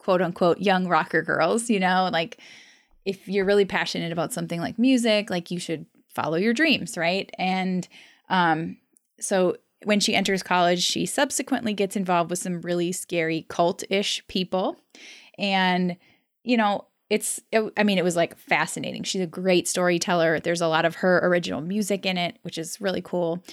quote 0.06 0.22
unquote 0.22 0.60
young 0.60 0.88
rocker 0.88 1.24
girls, 1.24 1.68
you 1.68 1.80
know, 1.80 2.08
like 2.13 2.38
if 3.06 3.28
you're 3.28 3.44
really 3.44 3.65
passionate 3.65 4.12
about 4.12 4.32
something 4.32 4.62
like 4.62 4.78
music, 4.78 5.32
like 5.32 5.50
you 5.50 5.60
should 5.60 5.88
follow 6.10 6.38
your 6.38 6.54
dreams, 6.54 6.96
right? 6.96 7.32
And 7.39 7.88
um, 8.30 8.78
so 9.20 9.58
when 9.84 10.00
she 10.00 10.13
enters 10.13 10.44
college, 10.44 10.84
she 10.84 11.08
subsequently 11.08 11.74
gets 11.74 11.96
involved 11.96 12.30
with 12.30 12.38
some 12.38 12.62
really 12.62 12.91
scary 12.91 13.48
cult 13.50 13.84
ish 13.89 14.22
people. 14.28 14.78
And, 15.39 15.98
you 16.44 16.56
know, 16.56 16.86
it's, 17.10 17.41
it, 17.52 17.74
I 17.76 17.84
mean, 17.84 17.98
it 17.98 18.04
was 18.04 18.15
like 18.15 18.38
fascinating. 18.38 19.02
She's 19.02 19.24
a 19.24 19.28
great 19.28 19.68
storyteller. 19.68 20.39
There's 20.39 20.62
a 20.62 20.68
lot 20.68 20.86
of 20.86 20.98
her 20.98 21.20
original 21.28 21.62
music 21.62 22.06
in 22.06 22.20
it, 22.20 22.38
which 22.44 22.60
is 22.60 22.80
really 22.80 23.02
cool. 23.02 23.44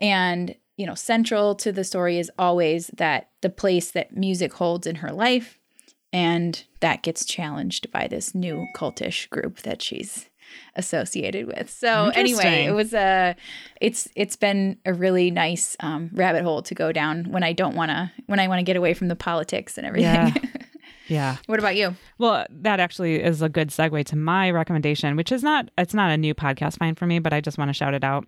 And, 0.00 0.56
you 0.76 0.84
know, 0.84 0.96
central 0.96 1.54
to 1.56 1.70
the 1.70 1.84
story 1.84 2.18
is 2.18 2.28
always 2.40 2.88
that 2.96 3.30
the 3.40 3.50
place 3.50 3.92
that 3.92 4.16
music 4.16 4.52
holds 4.54 4.88
in 4.88 4.96
her 4.96 5.12
life 5.12 5.60
and 6.12 6.64
that 6.80 7.02
gets 7.02 7.24
challenged 7.24 7.90
by 7.90 8.06
this 8.06 8.34
new 8.34 8.66
cultish 8.76 9.28
group 9.30 9.58
that 9.60 9.80
she's 9.80 10.28
associated 10.76 11.46
with. 11.46 11.70
So 11.70 12.10
anyway, 12.14 12.66
it 12.66 12.72
was 12.72 12.92
a 12.92 13.34
it's 13.80 14.08
it's 14.14 14.36
been 14.36 14.78
a 14.84 14.92
really 14.92 15.30
nice 15.30 15.76
um, 15.80 16.10
rabbit 16.12 16.42
hole 16.42 16.62
to 16.62 16.74
go 16.74 16.92
down 16.92 17.24
when 17.30 17.42
I 17.42 17.52
don't 17.52 17.74
want 17.74 17.90
to 17.90 18.12
when 18.26 18.40
I 18.40 18.48
want 18.48 18.58
to 18.58 18.64
get 18.64 18.76
away 18.76 18.94
from 18.94 19.08
the 19.08 19.16
politics 19.16 19.78
and 19.78 19.86
everything. 19.86 20.04
Yeah. 20.04 20.34
Yeah. 21.08 21.36
What 21.46 21.58
about 21.58 21.76
you? 21.76 21.94
Well, 22.18 22.46
that 22.48 22.80
actually 22.80 23.22
is 23.22 23.42
a 23.42 23.48
good 23.48 23.68
segue 23.68 24.04
to 24.06 24.16
my 24.16 24.50
recommendation, 24.50 25.16
which 25.16 25.30
is 25.30 25.42
not 25.42 25.68
it's 25.76 25.92
not 25.92 26.10
a 26.10 26.16
new 26.16 26.34
podcast 26.34 26.78
find 26.78 26.98
for 26.98 27.06
me, 27.06 27.18
but 27.18 27.32
I 27.32 27.40
just 27.40 27.58
want 27.58 27.68
to 27.68 27.74
shout 27.74 27.92
it 27.92 28.04
out. 28.04 28.26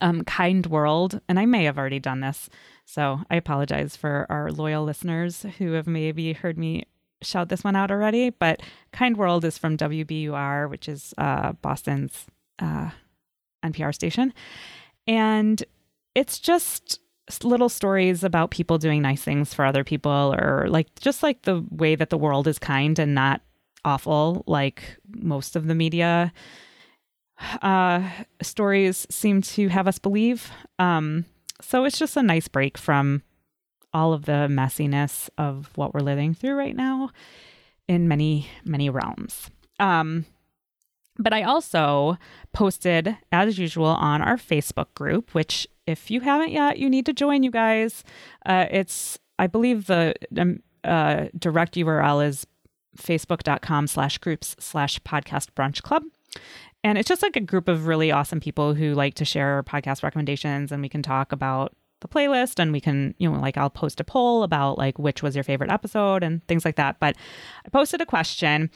Um, 0.00 0.22
kind 0.24 0.66
World, 0.66 1.20
and 1.28 1.38
I 1.38 1.46
may 1.46 1.64
have 1.64 1.78
already 1.78 2.00
done 2.00 2.20
this, 2.20 2.50
so 2.84 3.20
I 3.30 3.36
apologize 3.36 3.96
for 3.96 4.26
our 4.28 4.50
loyal 4.50 4.84
listeners 4.84 5.46
who 5.58 5.72
have 5.72 5.86
maybe 5.86 6.32
heard 6.34 6.58
me 6.58 6.84
shout 7.22 7.48
this 7.48 7.64
one 7.64 7.76
out 7.76 7.90
already. 7.90 8.30
But 8.30 8.62
Kind 8.92 9.16
World 9.16 9.44
is 9.44 9.56
from 9.56 9.76
WBUR, 9.76 10.68
which 10.68 10.88
is 10.88 11.14
uh, 11.16 11.52
Boston's 11.52 12.26
uh, 12.58 12.90
NPR 13.64 13.94
station, 13.94 14.34
and 15.06 15.64
it's 16.14 16.38
just 16.38 17.00
little 17.42 17.68
stories 17.68 18.22
about 18.22 18.50
people 18.50 18.78
doing 18.78 19.02
nice 19.02 19.22
things 19.22 19.54
for 19.54 19.64
other 19.64 19.82
people 19.84 20.34
or 20.38 20.66
like 20.68 20.94
just 21.00 21.22
like 21.22 21.42
the 21.42 21.64
way 21.70 21.94
that 21.94 22.10
the 22.10 22.18
world 22.18 22.46
is 22.46 22.58
kind 22.58 22.98
and 22.98 23.14
not 23.14 23.40
awful 23.84 24.44
like 24.46 24.98
most 25.16 25.56
of 25.56 25.66
the 25.66 25.74
media 25.74 26.32
uh 27.62 28.08
stories 28.42 29.06
seem 29.10 29.42
to 29.42 29.68
have 29.68 29.88
us 29.88 29.98
believe 29.98 30.50
um 30.78 31.24
so 31.60 31.84
it's 31.84 31.98
just 31.98 32.16
a 32.16 32.22
nice 32.22 32.48
break 32.48 32.78
from 32.78 33.22
all 33.92 34.12
of 34.12 34.24
the 34.24 34.48
messiness 34.50 35.28
of 35.38 35.70
what 35.74 35.94
we're 35.94 36.00
living 36.00 36.34
through 36.34 36.54
right 36.54 36.76
now 36.76 37.10
in 37.88 38.08
many 38.08 38.48
many 38.64 38.88
realms 38.88 39.50
um 39.80 40.24
but 41.18 41.32
I 41.32 41.42
also 41.42 42.18
posted, 42.52 43.16
as 43.30 43.58
usual, 43.58 43.86
on 43.86 44.20
our 44.20 44.36
Facebook 44.36 44.92
group, 44.94 45.32
which 45.32 45.66
if 45.86 46.10
you 46.10 46.20
haven't 46.20 46.50
yet, 46.50 46.78
you 46.78 46.90
need 46.90 47.06
to 47.06 47.12
join, 47.12 47.42
you 47.42 47.50
guys. 47.50 48.02
Uh, 48.44 48.66
it's, 48.70 49.18
I 49.38 49.46
believe 49.46 49.86
the 49.86 50.14
um, 50.36 50.60
uh, 50.82 51.26
direct 51.38 51.74
URL 51.76 52.26
is 52.26 52.46
facebook.com 52.98 53.86
slash 53.86 54.18
groups 54.18 54.56
slash 54.58 55.00
podcast 55.00 55.50
brunch 55.56 55.82
club. 55.82 56.02
And 56.84 56.98
it's 56.98 57.08
just 57.08 57.22
like 57.22 57.34
a 57.34 57.40
group 57.40 57.66
of 57.66 57.86
really 57.86 58.12
awesome 58.12 58.40
people 58.40 58.74
who 58.74 58.92
like 58.92 59.14
to 59.14 59.24
share 59.24 59.62
podcast 59.62 60.02
recommendations 60.02 60.70
and 60.70 60.82
we 60.82 60.90
can 60.90 61.02
talk 61.02 61.32
about 61.32 61.74
the 62.02 62.08
playlist 62.08 62.58
and 62.60 62.72
we 62.72 62.80
can, 62.80 63.14
you 63.16 63.30
know, 63.30 63.40
like 63.40 63.56
I'll 63.56 63.70
post 63.70 64.00
a 64.00 64.04
poll 64.04 64.42
about 64.42 64.76
like 64.76 64.98
which 64.98 65.22
was 65.22 65.34
your 65.34 65.44
favorite 65.44 65.70
episode 65.70 66.22
and 66.22 66.46
things 66.46 66.66
like 66.66 66.76
that. 66.76 67.00
But 67.00 67.16
I 67.64 67.70
posted 67.70 68.02
a 68.02 68.06
question 68.06 68.70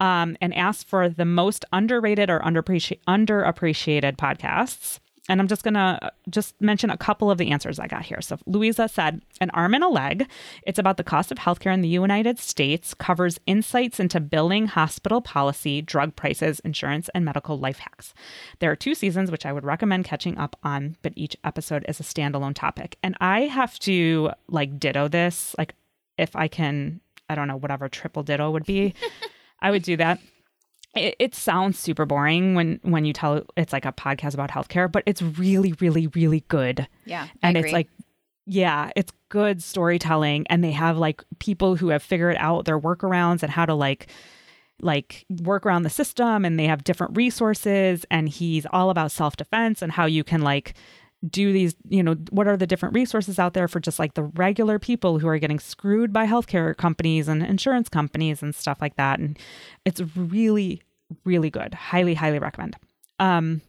um, 0.00 0.38
and 0.40 0.54
asked 0.54 0.88
for 0.88 1.10
the 1.10 1.26
most 1.26 1.66
underrated 1.70 2.30
or 2.30 2.40
underappreciated 2.40 2.96
podcasts. 4.16 4.98
And 5.28 5.40
I'm 5.40 5.48
just 5.48 5.62
going 5.62 5.74
to 5.74 5.98
uh, 6.02 6.10
just 6.28 6.60
mention 6.60 6.90
a 6.90 6.98
couple 6.98 7.30
of 7.30 7.38
the 7.38 7.50
answers 7.50 7.78
I 7.78 7.86
got 7.86 8.04
here. 8.04 8.20
So 8.20 8.38
Louisa 8.46 8.88
said, 8.88 9.22
An 9.40 9.50
arm 9.50 9.74
and 9.74 9.82
a 9.82 9.88
leg. 9.88 10.28
It's 10.66 10.78
about 10.78 10.98
the 10.98 11.04
cost 11.04 11.32
of 11.32 11.38
healthcare 11.38 11.72
in 11.72 11.80
the 11.80 11.88
United 11.88 12.38
States, 12.38 12.92
covers 12.92 13.40
insights 13.46 13.98
into 13.98 14.20
billing, 14.20 14.66
hospital 14.66 15.22
policy, 15.22 15.80
drug 15.80 16.14
prices, 16.14 16.60
insurance, 16.60 17.08
and 17.14 17.24
medical 17.24 17.58
life 17.58 17.78
hacks. 17.78 18.12
There 18.58 18.70
are 18.70 18.76
two 18.76 18.94
seasons, 18.94 19.30
which 19.30 19.46
I 19.46 19.52
would 19.52 19.64
recommend 19.64 20.04
catching 20.04 20.36
up 20.36 20.56
on, 20.62 20.96
but 21.00 21.14
each 21.16 21.36
episode 21.42 21.86
is 21.88 22.00
a 22.00 22.04
standalone 22.04 22.54
topic. 22.54 22.98
And 23.02 23.16
I 23.20 23.42
have 23.42 23.78
to 23.80 24.30
like 24.48 24.78
ditto 24.78 25.08
this, 25.08 25.54
like 25.56 25.74
if 26.18 26.36
I 26.36 26.48
can, 26.48 27.00
I 27.30 27.34
don't 27.34 27.48
know, 27.48 27.56
whatever 27.56 27.88
triple 27.88 28.22
ditto 28.22 28.50
would 28.50 28.66
be. 28.66 28.94
I 29.62 29.70
would 29.70 29.82
do 29.82 29.96
that 29.96 30.20
it, 30.96 31.16
it, 31.18 31.34
sounds 31.34 31.78
super 31.78 32.06
boring 32.06 32.54
when 32.54 32.80
when 32.82 33.04
you 33.04 33.12
tell 33.12 33.42
it's 33.56 33.72
like 33.72 33.84
a 33.84 33.92
podcast 33.92 34.34
about 34.34 34.50
healthcare, 34.50 34.90
but 34.90 35.02
it's 35.06 35.22
really, 35.22 35.72
really, 35.80 36.06
really 36.08 36.44
good. 36.48 36.88
Yeah, 37.04 37.28
and 37.42 37.56
it's 37.56 37.72
like, 37.72 37.88
yeah, 38.46 38.90
it's 38.96 39.12
good 39.28 39.62
storytelling, 39.62 40.46
and 40.48 40.62
they 40.62 40.72
have 40.72 40.96
like 40.98 41.22
people 41.38 41.76
who 41.76 41.88
have 41.88 42.02
figured 42.02 42.36
out 42.38 42.64
their 42.64 42.78
workarounds 42.78 43.42
and 43.42 43.50
how 43.50 43.66
to 43.66 43.74
like 43.74 44.08
like 44.80 45.24
work 45.42 45.66
around 45.66 45.82
the 45.82 45.90
system, 45.90 46.44
and 46.44 46.58
they 46.58 46.66
have 46.66 46.84
different 46.84 47.16
resources. 47.16 48.04
And 48.10 48.28
he's 48.28 48.66
all 48.70 48.90
about 48.90 49.12
self 49.12 49.36
defense 49.36 49.82
and 49.82 49.92
how 49.92 50.06
you 50.06 50.24
can 50.24 50.42
like 50.42 50.74
do 51.28 51.52
these, 51.52 51.74
you 51.88 52.02
know, 52.02 52.14
what 52.30 52.46
are 52.46 52.56
the 52.56 52.66
different 52.66 52.94
resources 52.94 53.38
out 53.38 53.54
there 53.54 53.68
for 53.68 53.80
just 53.80 53.98
like 53.98 54.14
the 54.14 54.24
regular 54.24 54.78
people 54.78 55.18
who 55.18 55.28
are 55.28 55.38
getting 55.38 55.60
screwed 55.60 56.12
by 56.12 56.26
healthcare 56.26 56.76
companies 56.76 57.28
and 57.28 57.42
insurance 57.42 57.88
companies 57.88 58.42
and 58.42 58.54
stuff 58.54 58.78
like 58.80 58.96
that. 58.96 59.18
And 59.18 59.38
it's 59.84 60.00
really, 60.16 60.82
really 61.24 61.50
good. 61.50 61.74
Highly, 61.74 62.14
highly 62.14 62.38
recommend. 62.38 62.76
Um, 63.18 63.62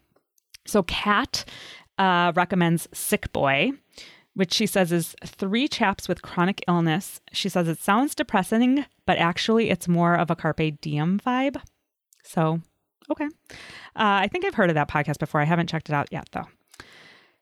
so 0.66 0.84
Kat 0.84 1.46
uh, 1.98 2.34
recommends 2.36 2.88
Sick 2.94 3.32
Boy, 3.32 3.72
which 4.34 4.54
she 4.54 4.66
says 4.66 4.92
is 4.92 5.16
three 5.24 5.68
chaps 5.68 6.08
with 6.08 6.22
chronic 6.22 6.64
illness. 6.68 7.22
She 7.32 7.48
says 7.48 7.68
it 7.68 7.80
sounds 7.80 8.16
depressing, 8.16 8.86
but 9.06 9.18
actually 9.18 9.70
it's 9.70 9.88
more 9.88 10.16
of 10.16 10.30
a 10.30 10.36
carpe 10.36 10.82
diem 10.82 11.20
vibe. 11.20 11.62
So, 12.24 12.60
okay. 13.10 13.26
Uh, 13.26 13.30
I 13.96 14.28
think 14.28 14.44
I've 14.44 14.56
heard 14.56 14.70
of 14.70 14.76
that 14.76 14.90
podcast 14.90 15.20
before. 15.20 15.40
I 15.40 15.46
haven't 15.46 15.70
checked 15.70 15.90
it 15.90 15.94
out 15.94 16.10
yet, 16.12 16.28
though. 16.32 16.48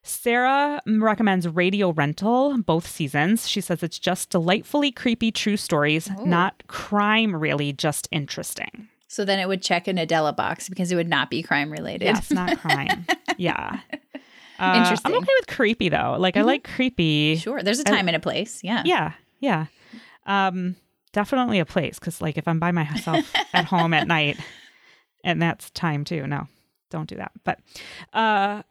Sarah 0.04 0.82
recommends 0.86 1.48
Radio 1.48 1.92
Rental, 1.92 2.58
both 2.62 2.86
seasons. 2.86 3.48
She 3.48 3.62
says 3.62 3.82
it's 3.82 3.98
just 3.98 4.30
delightfully 4.30 4.92
creepy 4.92 5.32
true 5.32 5.58
stories, 5.58 6.10
Ooh. 6.12 6.26
not 6.26 6.64
crime, 6.68 7.34
really, 7.34 7.72
just 7.72 8.10
interesting. 8.12 8.90
So 9.08 9.24
then 9.24 9.40
it 9.40 9.48
would 9.48 9.62
check 9.62 9.88
an 9.88 9.98
Adela 9.98 10.34
box 10.34 10.68
because 10.68 10.92
it 10.92 10.96
would 10.96 11.08
not 11.08 11.30
be 11.30 11.42
crime 11.42 11.72
related. 11.72 12.06
Yes, 12.06 12.32
not 12.32 12.60
crime. 12.60 13.06
yeah. 13.38 13.80
Uh, 14.60 14.74
Interesting. 14.78 15.14
I'm 15.14 15.18
okay 15.20 15.34
with 15.40 15.48
creepy 15.48 15.90
though. 15.90 16.16
Like 16.20 16.34
mm-hmm. 16.34 16.42
I 16.42 16.52
like 16.52 16.64
creepy. 16.64 17.38
Sure. 17.38 17.62
There's 17.62 17.80
a 17.80 17.84
time 17.84 18.06
I, 18.06 18.10
and 18.10 18.16
a 18.16 18.20
place. 18.20 18.62
Yeah. 18.64 18.82
Yeah. 18.86 19.14
Yeah. 19.40 19.66
Um, 20.26 20.76
definitely 21.12 21.60
a 21.60 21.66
place 21.66 22.00
because 22.00 22.22
like 22.22 22.38
if 22.38 22.48
I'm 22.48 22.60
by 22.60 22.72
myself 22.72 23.32
at 23.54 23.66
home 23.66 23.94
at 23.94 24.08
night, 24.08 24.38
and 25.24 25.42
that's 25.42 25.70
time 25.72 26.04
too. 26.04 26.26
No, 26.28 26.48
don't 26.90 27.08
do 27.08 27.16
that. 27.16 27.32
But 27.44 27.60
uh 28.14 28.64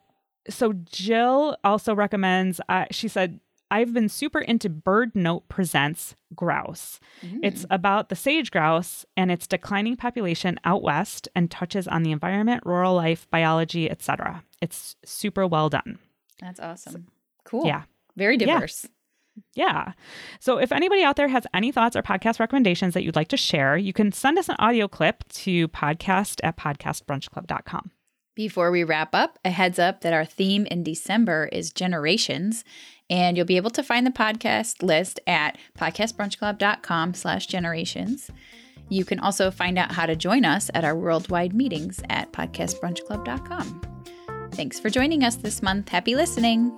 so 0.48 0.72
Jill 0.72 1.57
also 1.64 1.94
recommends. 1.94 2.61
Uh, 2.68 2.87
she 2.90 3.09
said 3.09 3.40
I've 3.72 3.94
been 3.94 4.11
super 4.11 4.40
into 4.40 4.68
Bird 4.68 5.16
Note 5.16 5.48
Presents 5.48 6.14
Grouse. 6.35 7.00
Mm. 7.22 7.40
It's 7.42 7.64
about 7.70 8.11
the 8.11 8.14
sage 8.14 8.50
grouse 8.50 9.07
and 9.16 9.33
its 9.33 9.46
declining 9.46 9.96
population 9.96 10.61
out 10.64 10.83
west 10.83 11.26
and 11.35 11.50
touches 11.50 11.88
on 11.88 12.02
the 12.02 12.12
environment, 12.12 12.64
rural 12.66 12.94
life, 12.94 13.26
biology, 13.31 13.90
etc. 13.90 14.44
It's 14.61 14.94
super 15.07 15.46
well 15.46 15.70
done. 15.70 15.98
That's 16.38 16.61
awesome. 16.61 17.07
Cool. 17.44 17.66
Yeah. 17.66 17.85
Very 18.14 18.37
diverse. 18.37 18.87
Yeah. 19.55 19.64
yeah. 19.64 19.92
So 20.38 20.59
if 20.59 20.70
anybody 20.70 21.02
out 21.02 21.16
there 21.16 21.28
has 21.28 21.46
any 21.55 21.72
thoughts 21.72 21.96
or 21.96 22.02
podcast 22.02 22.40
recommendations 22.40 22.92
that 22.92 23.05
you'd 23.05 23.16
like 23.16 23.28
to 23.28 23.38
share, 23.38 23.78
you 23.78 23.94
can 23.94 24.12
send 24.12 24.38
us 24.38 24.50
an 24.50 24.57
audio 24.59 24.87
clip 24.87 25.26
to 25.28 25.68
podcast 25.68 26.40
at 26.44 26.59
podcastbrunchclub.com. 26.59 27.90
Before 28.35 28.71
we 28.71 28.83
wrap 28.83 29.14
up, 29.14 29.38
a 29.45 29.51
heads 29.51 29.79
up 29.79 30.01
that 30.01 30.14
our 30.14 30.25
theme 30.25 30.64
in 30.66 30.83
December 30.83 31.51
is 31.53 31.71
generations, 31.71 32.64
and 33.11 33.37
you'll 33.37 33.45
be 33.45 33.59
able 33.59 33.71
to 33.71 33.83
find 33.83 34.07
the 34.07 34.11
podcast 34.11 34.83
list 34.83 35.21
at 35.27 35.59
podcastbrunchclub.com 35.79 37.12
slash 37.12 37.47
generations. 37.47 38.31
You 38.88 39.05
can 39.05 39.21
also 39.21 39.51
find 39.51 39.79
out 39.79 39.92
how 39.92 40.07
to 40.07 40.16
join 40.16 40.47
us 40.47 40.71
at 40.73 40.83
our 40.85 40.97
worldwide 40.97 41.53
meetings 41.53 42.01
at 42.09 42.33
podcastbrunchclub.com. 42.33 43.83
Thanks 44.53 44.81
for 44.81 44.88
joining 44.88 45.25
us 45.25 45.37
this 45.37 45.62
month. 45.62 45.90
Happy 45.90 46.14
listening. 46.14 46.73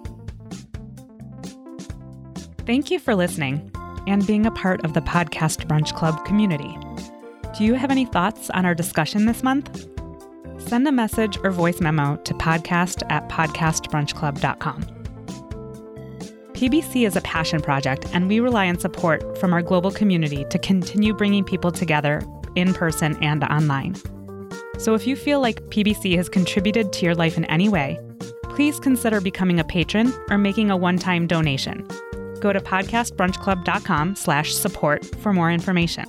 Thank 2.66 2.90
you 2.90 2.98
for 2.98 3.14
listening 3.14 3.70
and 4.08 4.26
being 4.26 4.44
a 4.44 4.50
part 4.50 4.84
of 4.84 4.94
the 4.94 5.02
Podcast 5.02 5.66
Brunch 5.68 5.94
Club 5.94 6.24
community. 6.24 6.76
Do 7.56 7.62
you 7.62 7.74
have 7.74 7.92
any 7.92 8.06
thoughts 8.06 8.50
on 8.50 8.66
our 8.66 8.74
discussion 8.74 9.26
this 9.26 9.44
month? 9.44 9.93
Send 10.66 10.88
a 10.88 10.92
message 10.92 11.36
or 11.44 11.50
voice 11.50 11.78
memo 11.82 12.16
to 12.24 12.32
podcast 12.32 13.02
at 13.10 13.28
podcastbrunchclub.com. 13.28 14.82
PBC 16.54 17.06
is 17.06 17.16
a 17.16 17.20
passion 17.20 17.60
project, 17.60 18.06
and 18.14 18.28
we 18.28 18.40
rely 18.40 18.68
on 18.68 18.78
support 18.78 19.36
from 19.36 19.52
our 19.52 19.60
global 19.60 19.90
community 19.90 20.46
to 20.48 20.58
continue 20.58 21.12
bringing 21.12 21.44
people 21.44 21.70
together 21.70 22.22
in 22.54 22.72
person 22.72 23.22
and 23.22 23.44
online. 23.44 23.94
So 24.78 24.94
if 24.94 25.06
you 25.06 25.16
feel 25.16 25.40
like 25.40 25.60
PBC 25.64 26.16
has 26.16 26.30
contributed 26.30 26.94
to 26.94 27.04
your 27.04 27.14
life 27.14 27.36
in 27.36 27.44
any 27.44 27.68
way, 27.68 28.00
please 28.44 28.80
consider 28.80 29.20
becoming 29.20 29.60
a 29.60 29.64
patron 29.64 30.14
or 30.30 30.38
making 30.38 30.70
a 30.70 30.78
one-time 30.78 31.26
donation. 31.26 31.86
Go 32.40 32.54
to 32.54 32.60
podcastbrunchclub.com 32.60 34.16
slash 34.16 34.54
support 34.54 35.04
for 35.16 35.34
more 35.34 35.52
information. 35.52 36.06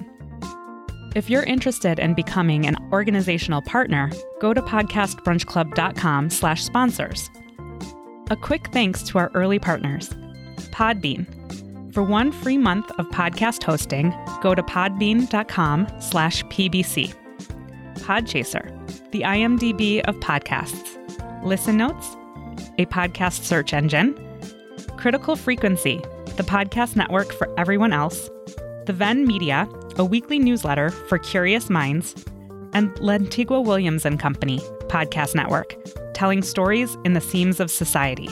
If 1.16 1.30
you're 1.30 1.44
interested 1.44 1.98
in 1.98 2.14
becoming 2.14 2.68
an 2.68 2.76
organizational 2.92 3.62
partner, 3.62 4.12
go 4.42 4.54
to 4.54 4.62
podcastbrunchclub.com 4.62 6.30
slash 6.30 6.64
sponsors. 6.66 7.30
A 8.30 8.36
quick 8.36 8.68
thanks 8.74 9.02
to 9.04 9.20
our 9.20 9.32
early 9.34 9.58
partners, 9.58 10.10
Podbean. 10.72 11.26
For 11.94 12.04
one 12.04 12.34
free 12.34 12.58
month 12.58 12.92
of 13.00 13.08
podcast 13.12 13.64
hosting, 13.64 14.14
go 14.42 14.54
to 14.54 14.62
podbean.com 14.62 15.88
slash 16.02 16.44
pbc. 16.48 17.16
Podchaser, 18.00 19.12
the 19.12 19.22
IMDb 19.22 20.02
of 20.02 20.18
podcasts. 20.18 21.02
Listen 21.46 21.78
Notes, 21.78 22.18
a 22.78 22.86
podcast 22.88 23.44
search 23.44 23.74
engine. 23.74 24.20
Critical 24.98 25.38
Frequency, 25.38 26.02
the 26.36 26.44
podcast 26.44 26.98
network 26.98 27.32
for 27.32 27.48
everyone 27.58 27.94
else 27.94 28.30
The 28.86 28.94
Venn 28.94 29.26
Media, 29.26 29.70
a 29.98 30.06
weekly 30.06 30.40
newsletter 30.40 30.90
for 30.90 31.18
curious 31.18 31.70
minds, 31.70 32.14
and 32.74 32.94
Lantigua 32.96 33.64
Williams 33.64 34.06
and 34.06 34.20
Company 34.20 34.60
podcast 34.88 35.36
network, 35.36 35.76
telling 36.14 36.42
stories 36.42 36.98
in 37.06 37.14
the 37.14 37.22
seams 37.22 37.60
of 37.60 37.72
society. 37.72 38.30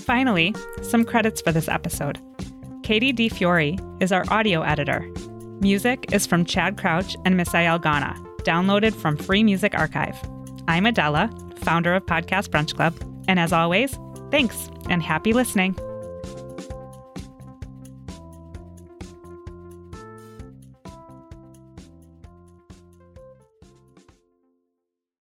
Finally, 0.00 0.54
some 0.82 1.04
credits 1.04 1.40
for 1.40 1.52
this 1.52 1.68
episode. 1.68 2.18
Katie 2.82 3.12
D. 3.12 3.28
Fiore 3.28 3.76
is 4.00 4.12
our 4.12 4.24
audio 4.28 4.62
editor. 4.62 5.06
Music 5.60 6.06
is 6.12 6.26
from 6.26 6.44
Chad 6.44 6.78
Crouch 6.78 7.16
and 7.24 7.38
Misael 7.38 7.82
Ghana, 7.82 8.14
downloaded 8.44 8.94
from 8.94 9.16
Free 9.16 9.42
Music 9.42 9.74
Archive. 9.74 10.16
I'm 10.68 10.86
Adela, 10.86 11.30
founder 11.56 11.94
of 11.94 12.06
Podcast 12.06 12.48
Brunch 12.48 12.74
Club, 12.74 12.94
and 13.26 13.38
as 13.38 13.52
always, 13.52 13.98
thanks 14.30 14.70
and 14.88 15.02
happy 15.02 15.32
listening. 15.32 15.76